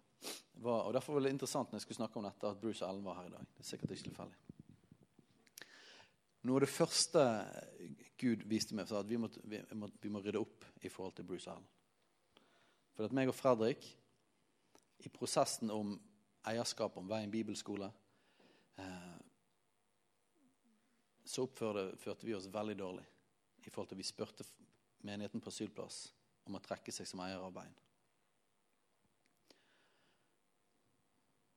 [0.63, 3.05] var, og Derfor var det interessant når jeg skulle snakke om dette, at Bruce Allen
[3.05, 3.47] var her i dag.
[3.53, 4.54] Det er sikkert ikke tilfeldig.
[6.45, 7.21] Noe av det første
[8.21, 11.15] Gud viste meg, var at vi, måtte, vi, må, vi må rydde opp i forhold
[11.17, 11.65] til Bruce Allen.
[12.95, 13.87] For at meg og Fredrik,
[15.01, 15.95] i prosessen om
[16.47, 17.89] eierskap om Veien bibelskole,
[18.79, 19.15] eh,
[21.25, 23.07] så oppførte vi oss veldig dårlig
[23.65, 24.45] i forhold til at vi spurte
[25.05, 26.05] menigheten på asylplass
[26.45, 27.73] om å trekke seg som eier av Veien.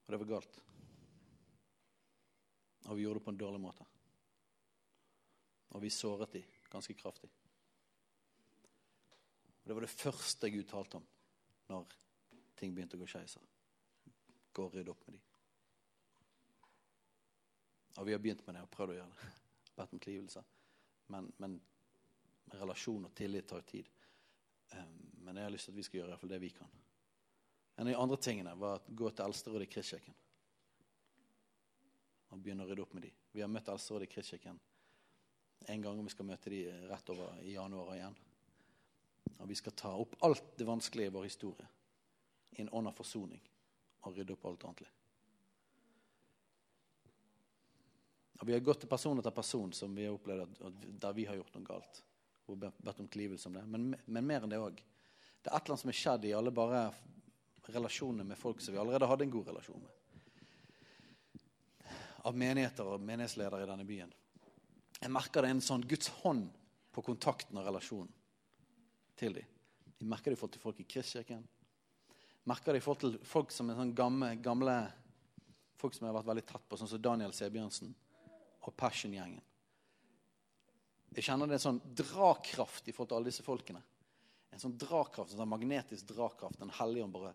[0.06, 0.58] Og det var galt.
[2.88, 3.84] Og vi gjorde det på en dårlig måte.
[5.76, 7.30] Og vi såret de ganske kraftig.
[9.62, 11.06] Og Det var det første Gud talte om
[11.68, 11.84] når
[12.56, 13.36] ting begynte å gå skeis.
[14.56, 15.22] Gå og rydde opp med de.
[17.98, 19.32] Og vi har begynt med det og prøvd å gjøre det.
[19.76, 20.42] Bedt om tilgivelse.
[21.12, 21.58] Men, men
[22.56, 23.88] relasjon og tillit tar tid.
[24.72, 26.50] Um, men jeg har lyst til at vi skal gjøre i hvert fall det vi
[26.54, 26.72] kan.
[27.78, 30.16] En av de andre tingene var å gå til Eldsterådet i Kristkirken.
[32.32, 33.12] Og begynne å rydde opp med de.
[33.32, 34.58] Vi har møtt Eldsterådet i Kristkirken
[35.66, 38.14] en gang, vi skal møte de rett over i januar igjen.
[39.38, 41.66] Og vi skal ta opp alt det vanskelige i vår historie
[42.56, 43.42] i en ånd av forsoning
[44.06, 44.90] og rydde opp alt ordentlig.
[48.38, 51.26] Og Vi har gått til person etter person som vi har opplevd at, der vi
[51.26, 52.02] har gjort noe galt.
[52.48, 53.64] Og bedt om tilgivelse om det.
[53.66, 54.78] Men, men, mer enn det òg.
[55.42, 56.84] Det er et eller annet som er skjedd i alle bare
[57.68, 59.90] relasjonene med folk som vi allerede hadde en god relasjon med.
[62.30, 64.14] Av menigheter og menighetsledere i denne byen.
[64.98, 66.48] Jeg merker det er en sånn Guds hånd
[66.94, 68.10] på kontakten og relasjonen
[69.18, 69.54] til dem.
[69.98, 71.44] De merker det i forhold til folk i Kristkirken.
[72.48, 74.76] Merker det i forhold til folk som er sånn gamle, gamle
[75.78, 77.92] folk som jeg har vært veldig tett på, sånn som Daniel Sebjørnsen
[78.66, 79.42] og Passion-gjengen.
[81.14, 83.82] Jeg kjenner det er en sånn drakraft i forhold til alle disse folkene.
[84.54, 86.60] En sånn drakraft, en sånn magnetisk drakraft.
[86.62, 87.32] En helligånd bare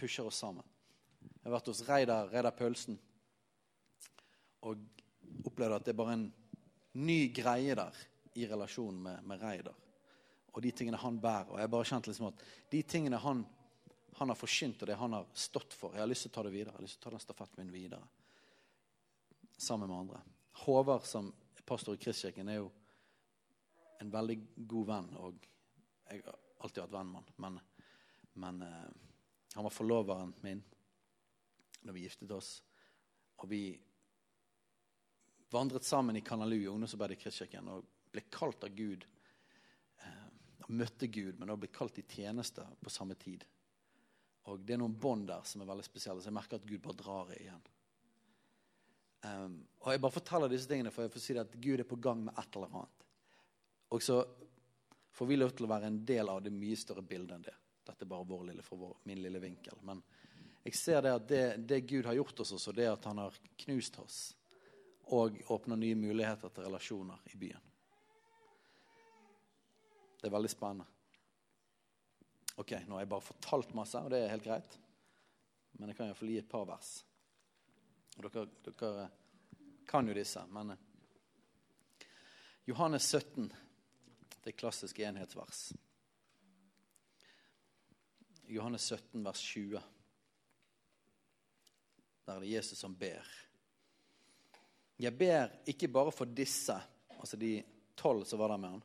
[0.00, 0.66] pusher oss sammen.
[1.20, 2.98] Jeg har vært hos Reidar, Reidar Pølsen
[4.66, 4.80] og
[5.48, 6.26] opplevd at det er bare en
[6.98, 7.96] ny greie der
[8.34, 9.76] i relasjon med, med Reidar.
[10.50, 11.52] Og de tingene han bærer.
[11.52, 13.44] Og jeg bare kjente liksom at de tingene han,
[14.18, 16.46] han har forsynt, og det han har stått for Jeg har lyst til å ta
[16.46, 16.74] det videre.
[16.74, 18.02] Jeg har lyst til å ta den stafetten min videre
[19.60, 20.20] sammen med andre.
[20.64, 21.30] Håvard som
[21.66, 22.70] pastor i Kristkirken er jo
[24.00, 25.10] en veldig god venn.
[25.20, 25.46] Og
[26.10, 27.60] jeg har alltid vært venn med han.
[28.40, 28.90] Men eh,
[29.54, 30.62] han var forloveren min
[31.80, 32.50] da vi giftet oss.
[33.40, 33.62] Og vi
[35.50, 39.06] vandret sammen i Kanalu ungdomsarbeidet i Kristkirken og ble kalt av Gud.
[40.64, 43.44] Og møtte Gud, men også ble kalt i tjeneste på samme tid.
[44.50, 46.82] Og det er noen bånd der som er veldig spesielle, så jeg merker at Gud
[46.84, 47.66] bare drar i igjen.
[49.20, 51.98] Um, og Jeg bare forteller disse tingene for jeg får si at Gud er på
[52.00, 53.04] gang med et eller annet.
[53.92, 54.22] Og så
[55.12, 57.56] får vi lov til å være en del av det mye større bildet enn det.
[57.84, 59.82] Dette er bare vår lille, fra vår, min lille vinkel.
[59.84, 60.00] Men
[60.64, 63.36] jeg ser det at det, det Gud har gjort oss også, det at han har
[63.64, 64.20] knust oss
[65.10, 67.68] og åpner nye muligheter til relasjoner i byen.
[70.20, 70.86] Det er veldig spennende.
[72.60, 74.76] Ok, nå har jeg bare fortalt masse, og det er helt greit.
[75.78, 76.90] Men jeg kan iallfall gi et par vers.
[78.18, 79.06] Og dere, dere
[79.88, 80.82] kan jo disse, men eh,
[82.68, 83.48] Johannes 17,
[84.44, 85.70] det klassiske enhetsvers.
[88.50, 89.80] Johannes 17, vers 20.
[92.26, 93.26] Der er det Jesus som ber.
[95.00, 96.76] Jeg ber ikke bare for disse,
[97.16, 97.54] altså de
[97.96, 98.82] tolv som var der med han,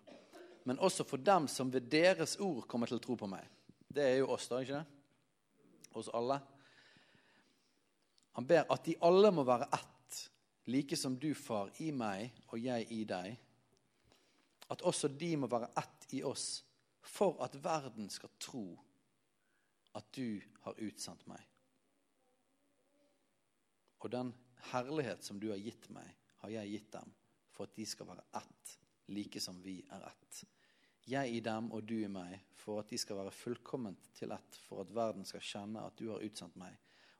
[0.65, 3.43] men også for dem som ved deres ord kommer til å tro på meg.
[3.87, 5.91] Det er jo oss, da, ikke det?
[5.95, 6.39] Oss alle.
[8.35, 10.21] Han ber at de alle må være ett,
[10.71, 13.35] like som du, far, i meg og jeg i deg.
[14.71, 16.63] At også de må være ett i oss,
[17.05, 18.65] for at verden skal tro
[19.95, 21.43] at du har utsendt meg.
[24.01, 24.33] Og den
[24.71, 26.07] herlighet som du har gitt meg,
[26.43, 27.13] har jeg gitt dem,
[27.55, 28.75] for at de skal være ett,
[29.15, 30.41] like som vi er ett.
[31.05, 34.57] Jeg i dem og du i meg, for at de skal være fullkomment til ett,
[34.65, 36.75] for at verden skal kjenne at du har utsendt meg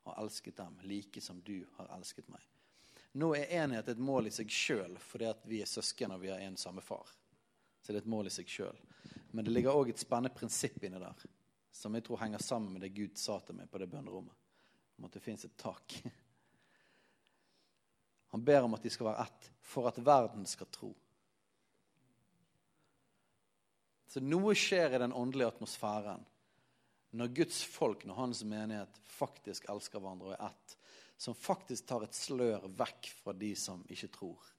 [0.06, 2.42] og elsket dem like som du har elsket meg.
[3.16, 6.34] Nå er enhet et mål i seg sjøl fordi at vi er søsken og vi
[6.34, 7.08] har en samme far.
[7.82, 8.82] Så det er et mål i seg sjøl.
[9.32, 11.26] Men det ligger òg et spennende prinsipp inni der
[11.76, 14.36] som jeg tror henger sammen med det Gud sa til meg på det bønnerommet.
[14.96, 15.98] Om at det fins et tak.
[18.36, 20.90] Han ber om at de skal være ett for at verden skal tro.
[24.12, 26.26] Så noe skjer i den åndelige atmosfæren
[27.16, 30.76] når Guds folk, når hans menighet, faktisk elsker hverandre og er ett.
[31.16, 34.52] Som faktisk tar et slør vekk fra de som ikke tror.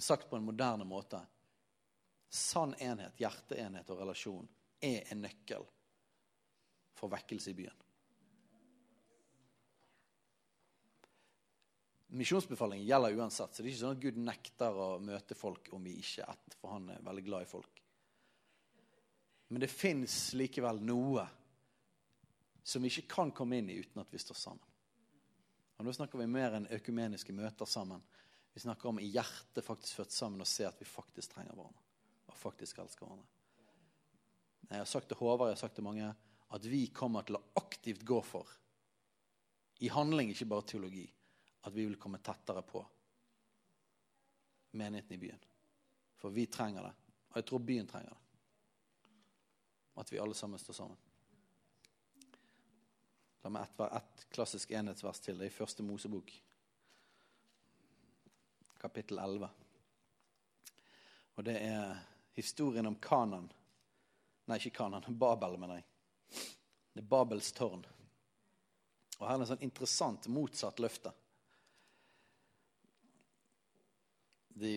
[0.00, 1.20] Sagt på en moderne måte.
[2.32, 4.48] Sann enhet, hjerteenhet og relasjon
[4.80, 5.68] er en nøkkel
[6.96, 7.89] for vekkelse i byen.
[12.10, 15.84] Misjonsbefalingen gjelder uansett, så det er ikke sånn at Gud nekter å møte folk om
[15.86, 17.82] vi ikke er ett, for han er veldig glad i folk.
[19.50, 21.26] Men det fins likevel noe
[22.66, 24.66] som vi ikke kan komme inn i uten at vi står sammen.
[25.78, 28.02] Og Nå snakker vi mer enn økumeniske møter sammen.
[28.52, 31.86] Vi snakker om i hjertet faktisk født sammen og se at vi faktisk trenger hverandre.
[32.28, 33.26] Og faktisk elsker hverandre.
[34.70, 36.10] Jeg har sagt til Håvard jeg har sagt til mange,
[36.50, 38.46] at vi kommer til å aktivt gå for,
[39.80, 41.06] i handling, ikke bare teologi,
[41.60, 42.82] at vi vil komme tettere på
[44.70, 45.44] menigheten i byen.
[46.16, 46.92] For vi trenger det.
[47.30, 48.18] Og jeg tror byen trenger det.
[50.00, 50.96] At vi alle sammen står sammen.
[53.42, 55.38] La meg ett, et klassisk enhetsvers til.
[55.38, 56.32] Det er i første Mosebok,
[58.80, 59.48] kapittel 11.
[61.36, 61.96] Og det er
[62.36, 63.48] historien om Kanan
[64.50, 65.04] Nei, ikke Kanan.
[65.22, 65.84] Babel, mener jeg.
[66.90, 67.84] Det er Babels tårn.
[69.20, 71.12] Og her er det en sånn interessant motsatt løfte.
[74.54, 74.72] De,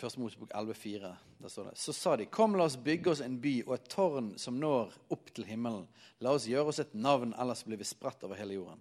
[0.00, 1.10] første Mosebok 11,4.
[1.38, 1.78] Der står det.
[1.78, 4.94] Så sa de, kom la oss bygge oss en by og et tårn som når
[5.14, 5.86] opp til himmelen.
[6.24, 8.80] La oss gjøre oss et navn, ellers blir vi spredt over hele jorden.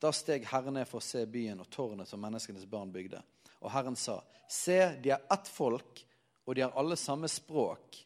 [0.00, 3.20] Da steg Herren ned for å se byen og tårnet som menneskenes barn bygde.
[3.60, 6.00] Og Herren sa, se, de er ett folk,
[6.48, 7.98] og de har alle samme språk.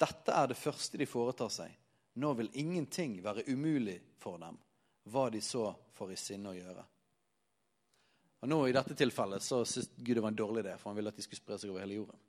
[0.00, 1.74] Dette er det første de foretar seg.
[2.18, 4.56] Nå vil ingenting være umulig for dem,
[5.12, 6.84] hva de så får i sinne å gjøre.
[8.42, 10.98] Og nå I dette tilfellet så syntes Gud det var en dårlig idé, for han
[10.98, 12.22] ville at de skulle spre seg over hele jorden.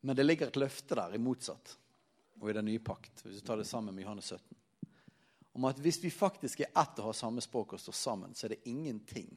[0.00, 1.76] Men det ligger et løfte der i motsatt
[2.40, 4.56] og i den nye pakt, hvis du tar det sammen med Johannes 17,
[5.60, 8.46] om at hvis vi faktisk er ett og har samme språk og står sammen, så
[8.46, 9.28] er det ingenting.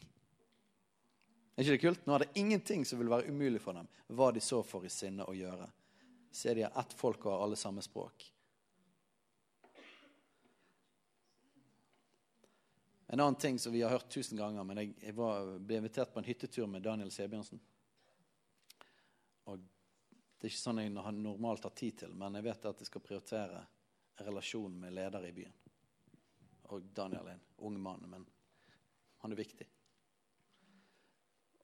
[1.54, 2.06] Er ikke det kult?
[2.08, 4.94] Nå er det ingenting som vil være umulig for dem, hva de så for i
[4.94, 5.68] sinne å gjøre
[6.34, 8.33] så de ett folk og har alle samme språk.
[13.14, 16.10] En annen ting som vi har hørt tusen ganger, men jeg, jeg var, ble invitert
[16.10, 17.60] på en hyttetur med Daniel Sebjørnsen.
[19.54, 22.90] Og Det er ikke sånn jeg normalt har tid til, men jeg vet at jeg
[22.90, 23.60] skal prioritere
[24.18, 25.54] en relasjon med ledere i byen.
[26.74, 28.26] Og Daniel er en ung mann, men
[29.22, 29.70] han er viktig.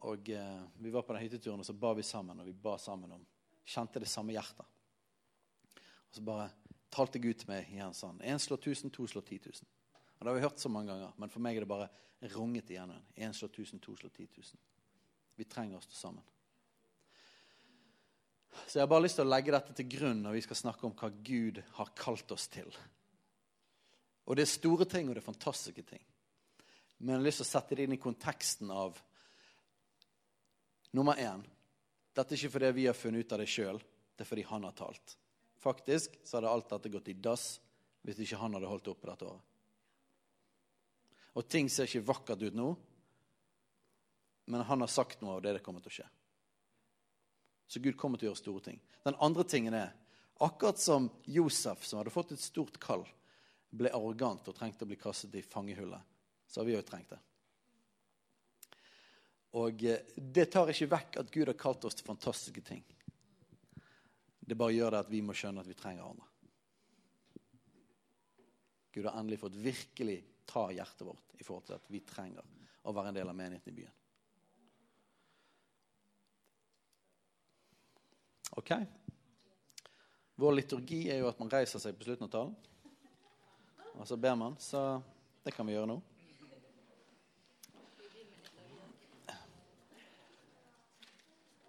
[0.06, 2.78] Og eh, Vi var på den hytteturen, og så ba vi sammen, og vi ba
[2.78, 3.26] sammen om
[3.66, 4.70] kjente det samme hjertet.
[5.82, 6.52] Og så bare
[6.93, 8.22] talte Gud til meg igjen sånn.
[8.22, 9.78] Én slår 1000, to slår 10 000.
[10.20, 11.89] Og Det har vi hørt så mange ganger, men for meg er det bare
[12.36, 12.91] runget igjen.
[13.15, 14.59] Én slår 1000, to slår 10 000.
[15.39, 16.26] Vi trenger å stå sammen.
[18.67, 20.88] Så jeg har bare lyst til å legge dette til grunn når vi skal snakke
[20.88, 22.67] om hva Gud har kalt oss til.
[24.28, 26.01] Og det er store ting, og det er fantastiske ting.
[26.99, 28.99] Men jeg har lyst til å sette det inn i konteksten av
[30.91, 31.45] nummer én
[32.09, 33.78] Dette er ikke fordi vi har funnet ut av det sjøl,
[34.17, 35.13] det er fordi han har talt.
[35.61, 37.45] Faktisk så hadde alt dette gått i dass
[38.03, 39.49] hvis ikke han hadde holdt oppe dette året.
[41.39, 42.73] Og ting ser ikke vakkert ut nå,
[44.49, 46.07] men han har sagt noe av det det kommer til å skje.
[47.69, 48.79] Så Gud kommer til å gjøre store ting.
[49.05, 49.93] Den andre tingen er
[50.43, 53.05] akkurat som Josef, som hadde fått et stort kall,
[53.69, 56.01] ble arrogant og trengte å bli kastet i fangehullet,
[56.49, 57.19] så har vi òg trengt det.
[59.59, 62.81] Og eh, det tar ikke vekk at Gud har kalt oss til fantastiske ting.
[64.39, 66.25] Det bare gjør det at vi må skjønne at vi trenger andre.
[68.89, 70.17] Gud har endelig fått virkelig
[70.50, 72.45] ta hjertet vårt i forhold til at vi trenger
[72.82, 73.95] å være en del av menigheten i byen.
[78.58, 78.72] Ok?
[80.39, 82.56] Vår liturgi er jo at man reiser seg på slutten av talen.
[84.00, 84.56] Og så ber man.
[84.60, 84.80] Så
[85.43, 86.00] det kan vi gjøre nå.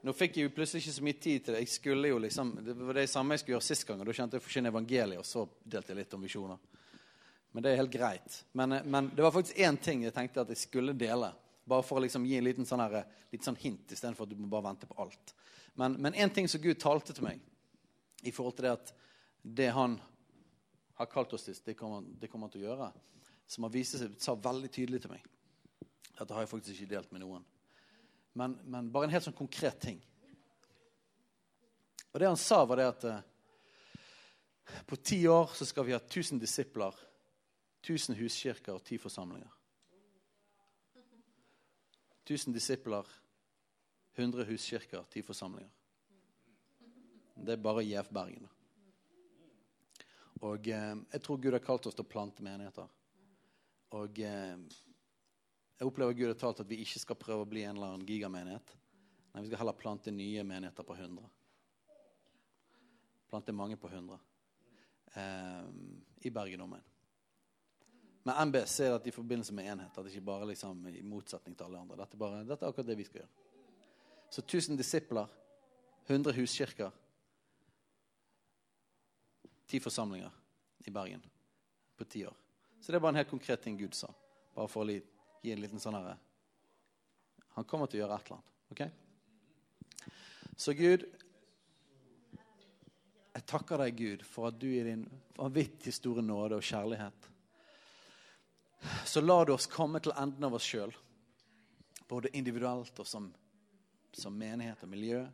[0.01, 1.65] Nå fikk jeg jo plutselig ikke så mye tid til det.
[1.67, 4.01] Jeg skulle jo liksom, Det var det samme jeg skulle gjøre sist gang.
[4.01, 6.63] og Da kjente jeg å forkynne evangeliet, og så delte jeg litt om visjoner.
[7.51, 8.41] Men det er helt greit.
[8.53, 11.33] Men, men det var faktisk én ting jeg tenkte at jeg skulle dele.
[11.67, 14.39] Bare for å liksom gi en liten sånn, her, litt sånn hint istedenfor at du
[14.39, 15.35] må bare vente på alt.
[15.75, 17.41] Men én ting som Gud talte til meg
[18.27, 18.93] i forhold til det at
[19.43, 19.97] det han
[21.01, 22.91] har kalt oss til, det kommer, det kommer han til å gjøre,
[23.49, 25.25] som har vist seg sa veldig tydelig til meg
[26.19, 27.45] Dette har jeg faktisk ikke delt med noen.
[28.37, 29.97] Men, men, bare en helt sånn konkret ting.
[32.11, 33.23] Og det han sa, var det at eh,
[34.91, 36.93] på ti år så skal vi ha 1000 disipler,
[37.81, 39.51] 1000 huskirker og ti forsamlinger.
[42.29, 43.07] 1000 disipler,
[44.15, 45.71] 100 huskirker, ti forsamlinger.
[47.41, 48.49] Det er bare JF Bergen.
[50.41, 52.89] Og eh, jeg tror Gud har kalt oss til å plante menigheter.
[53.97, 54.61] Og eh,
[55.81, 58.07] jeg opplever Gud har talt at vi ikke skal prøve å bli en eller annen
[58.09, 58.77] gigamenighet.
[59.33, 61.29] Nei, vi skal heller plante nye menigheter på 100.
[63.31, 64.19] Plante mange på 100
[65.15, 65.69] eh,
[66.29, 66.67] i Bergen
[68.23, 71.57] Med MBS er det i forbindelse med enhet, at det ikke bare liksom i motsetning
[71.57, 71.97] til alle andre.
[72.03, 73.31] Dette bare, dette er akkurat det vi skal gjøre.
[74.31, 75.31] Så 1000 disipler,
[76.07, 76.91] 100 huskirker,
[79.71, 80.31] 10 forsamlinger
[80.87, 81.23] i Bergen
[81.97, 82.37] på ti år.
[82.81, 84.11] Så det er bare en helt konkret ting Gud sa.
[84.55, 86.17] Bare for å gi en liten sånn herre
[87.55, 88.53] Han kommer til å gjøre et eller annet.
[88.71, 88.83] ok?
[90.57, 91.07] Så Gud,
[93.35, 95.07] jeg takker deg, Gud, for at du i din
[95.39, 97.30] vanvittig store nåde og kjærlighet
[99.05, 100.93] så lar du oss komme til enden av oss sjøl,
[102.09, 103.29] både individuelt og som,
[104.13, 105.25] som, menighet og miljø.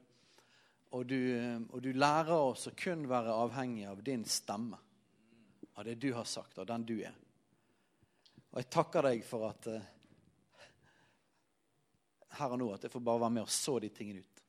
[0.97, 1.21] Og du,
[1.71, 4.79] og du lærer oss å kun være avhengig av din stemme,
[5.75, 7.15] av det du har sagt, av den du er.
[8.53, 9.83] Og jeg takker deg for at uh,
[12.39, 14.43] her og nå at jeg får bare være med og så de tingene ut.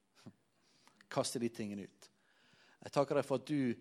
[1.12, 2.10] Kaste de tingene ut.
[2.84, 3.74] Jeg takker deg for at du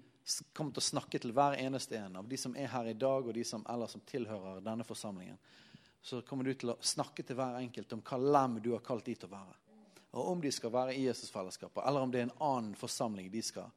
[0.53, 3.27] kommer til å snakke til hver eneste en av de som er her i dag,
[3.27, 5.39] og de som ellers som tilhører denne forsamlingen.
[6.03, 9.07] Så kommer du til å snakke til hver enkelt om hva lem du har kalt
[9.07, 9.55] de til å være.
[10.17, 13.43] Og om de skal være i Jesusfellesskapet, eller om det er en annen forsamling de
[13.45, 13.71] skal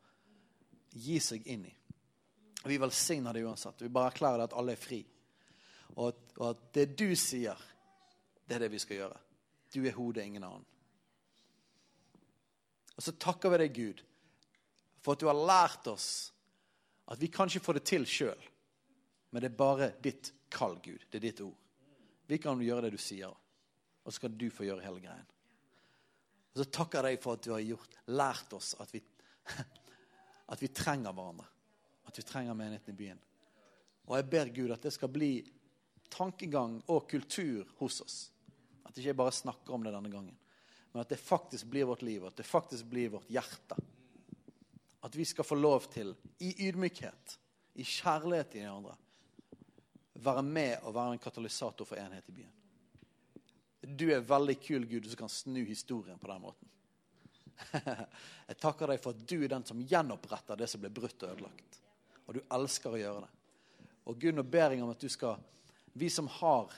[0.93, 1.73] gi seg inn i.
[2.65, 3.81] Vi velsigner det uansett.
[3.81, 4.99] Vi bare erklærer det at alle er fri.
[5.95, 7.59] Og at, og at det du sier,
[8.47, 9.19] det er det vi skal gjøre.
[9.73, 10.65] Du er hodet, ingen annen.
[12.97, 14.01] Og så takker vi deg, Gud,
[14.99, 16.09] for at du har lært oss
[17.09, 18.47] at vi kan ikke få det til sjøl.
[19.29, 21.05] Men det er bare ditt kall, Gud.
[21.09, 21.57] Det er ditt ord.
[22.29, 25.29] Vi kan gjøre det du sier, og så kan du få gjøre hele greien.
[26.53, 29.01] Og så takker jeg deg for at du har gjort, lært oss at vi,
[30.53, 31.47] at vi trenger hverandre.
[32.09, 33.21] At vi trenger menigheten i byen.
[34.09, 35.33] Og jeg ber Gud at det skal bli
[36.09, 38.17] tankegang og kultur hos oss.
[38.85, 40.37] At ikke bare snakker om det denne gangen,
[40.89, 43.77] men at det faktisk blir vårt liv, at det faktisk blir vårt hjerte.
[45.01, 47.37] At vi skal få lov til, i ydmykhet,
[47.79, 48.95] i kjærlighet til de andre,
[50.19, 52.55] være med og være en katalysator for enhet i byen.
[53.99, 56.67] Du er veldig kul, Gud, som kan snu historien på den måten.
[58.49, 61.31] Jeg takker deg for at du er den som gjenoppretter det som ble brutt og
[61.33, 61.79] ødelagt.
[62.27, 63.31] Og du elsker å gjøre det.
[64.09, 65.39] Og Gud, nå ber jeg om at du skal
[65.99, 66.71] Vi som har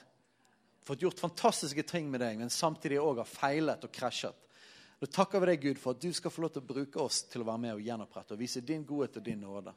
[0.88, 4.38] fått gjort fantastiske ting med deg, men samtidig òg har feilet og krasjet.
[5.02, 7.24] Da takker vi deg, Gud, for at du skal få lov til å bruke oss
[7.26, 9.74] til å være med og gjenopprette og vise din godhet og din nåde.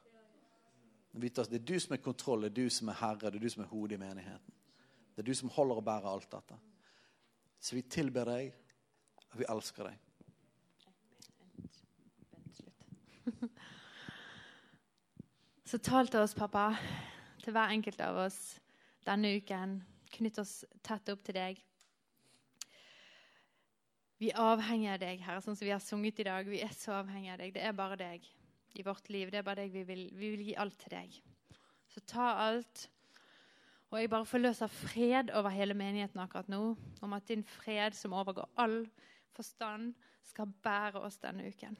[1.14, 3.52] Det er du som er kontroll, det er du som er herre, det er du
[3.54, 4.52] som er hodet i menigheten.
[5.14, 6.58] Det er du som holder og bærer alt dette.
[7.56, 8.52] Så vi tilber deg,
[9.30, 9.96] og vi elsker deg.
[15.70, 16.76] Så tal til oss, pappa,
[17.40, 18.58] til hver enkelt av oss
[19.08, 19.78] denne uken.
[20.18, 21.64] Knytt oss tett opp til deg.
[24.22, 26.48] Vi er avhengig av deg, Herre, sånn som vi har sunget i dag.
[26.48, 27.54] Vi er så avhengig av deg.
[27.56, 28.26] Det er bare deg
[28.78, 29.30] i vårt liv.
[29.30, 30.04] Det er bare deg vi vil.
[30.14, 31.18] Vi vil gi alt til deg.
[31.90, 32.86] Så ta alt.
[33.90, 36.62] Og jeg bare forløser fred over hele menigheten akkurat nå.
[37.02, 38.80] Om at din fred, som overgår all
[39.34, 39.92] forstand,
[40.24, 41.76] skal bære oss denne uken.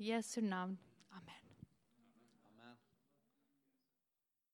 [0.00, 0.78] Jesu navn.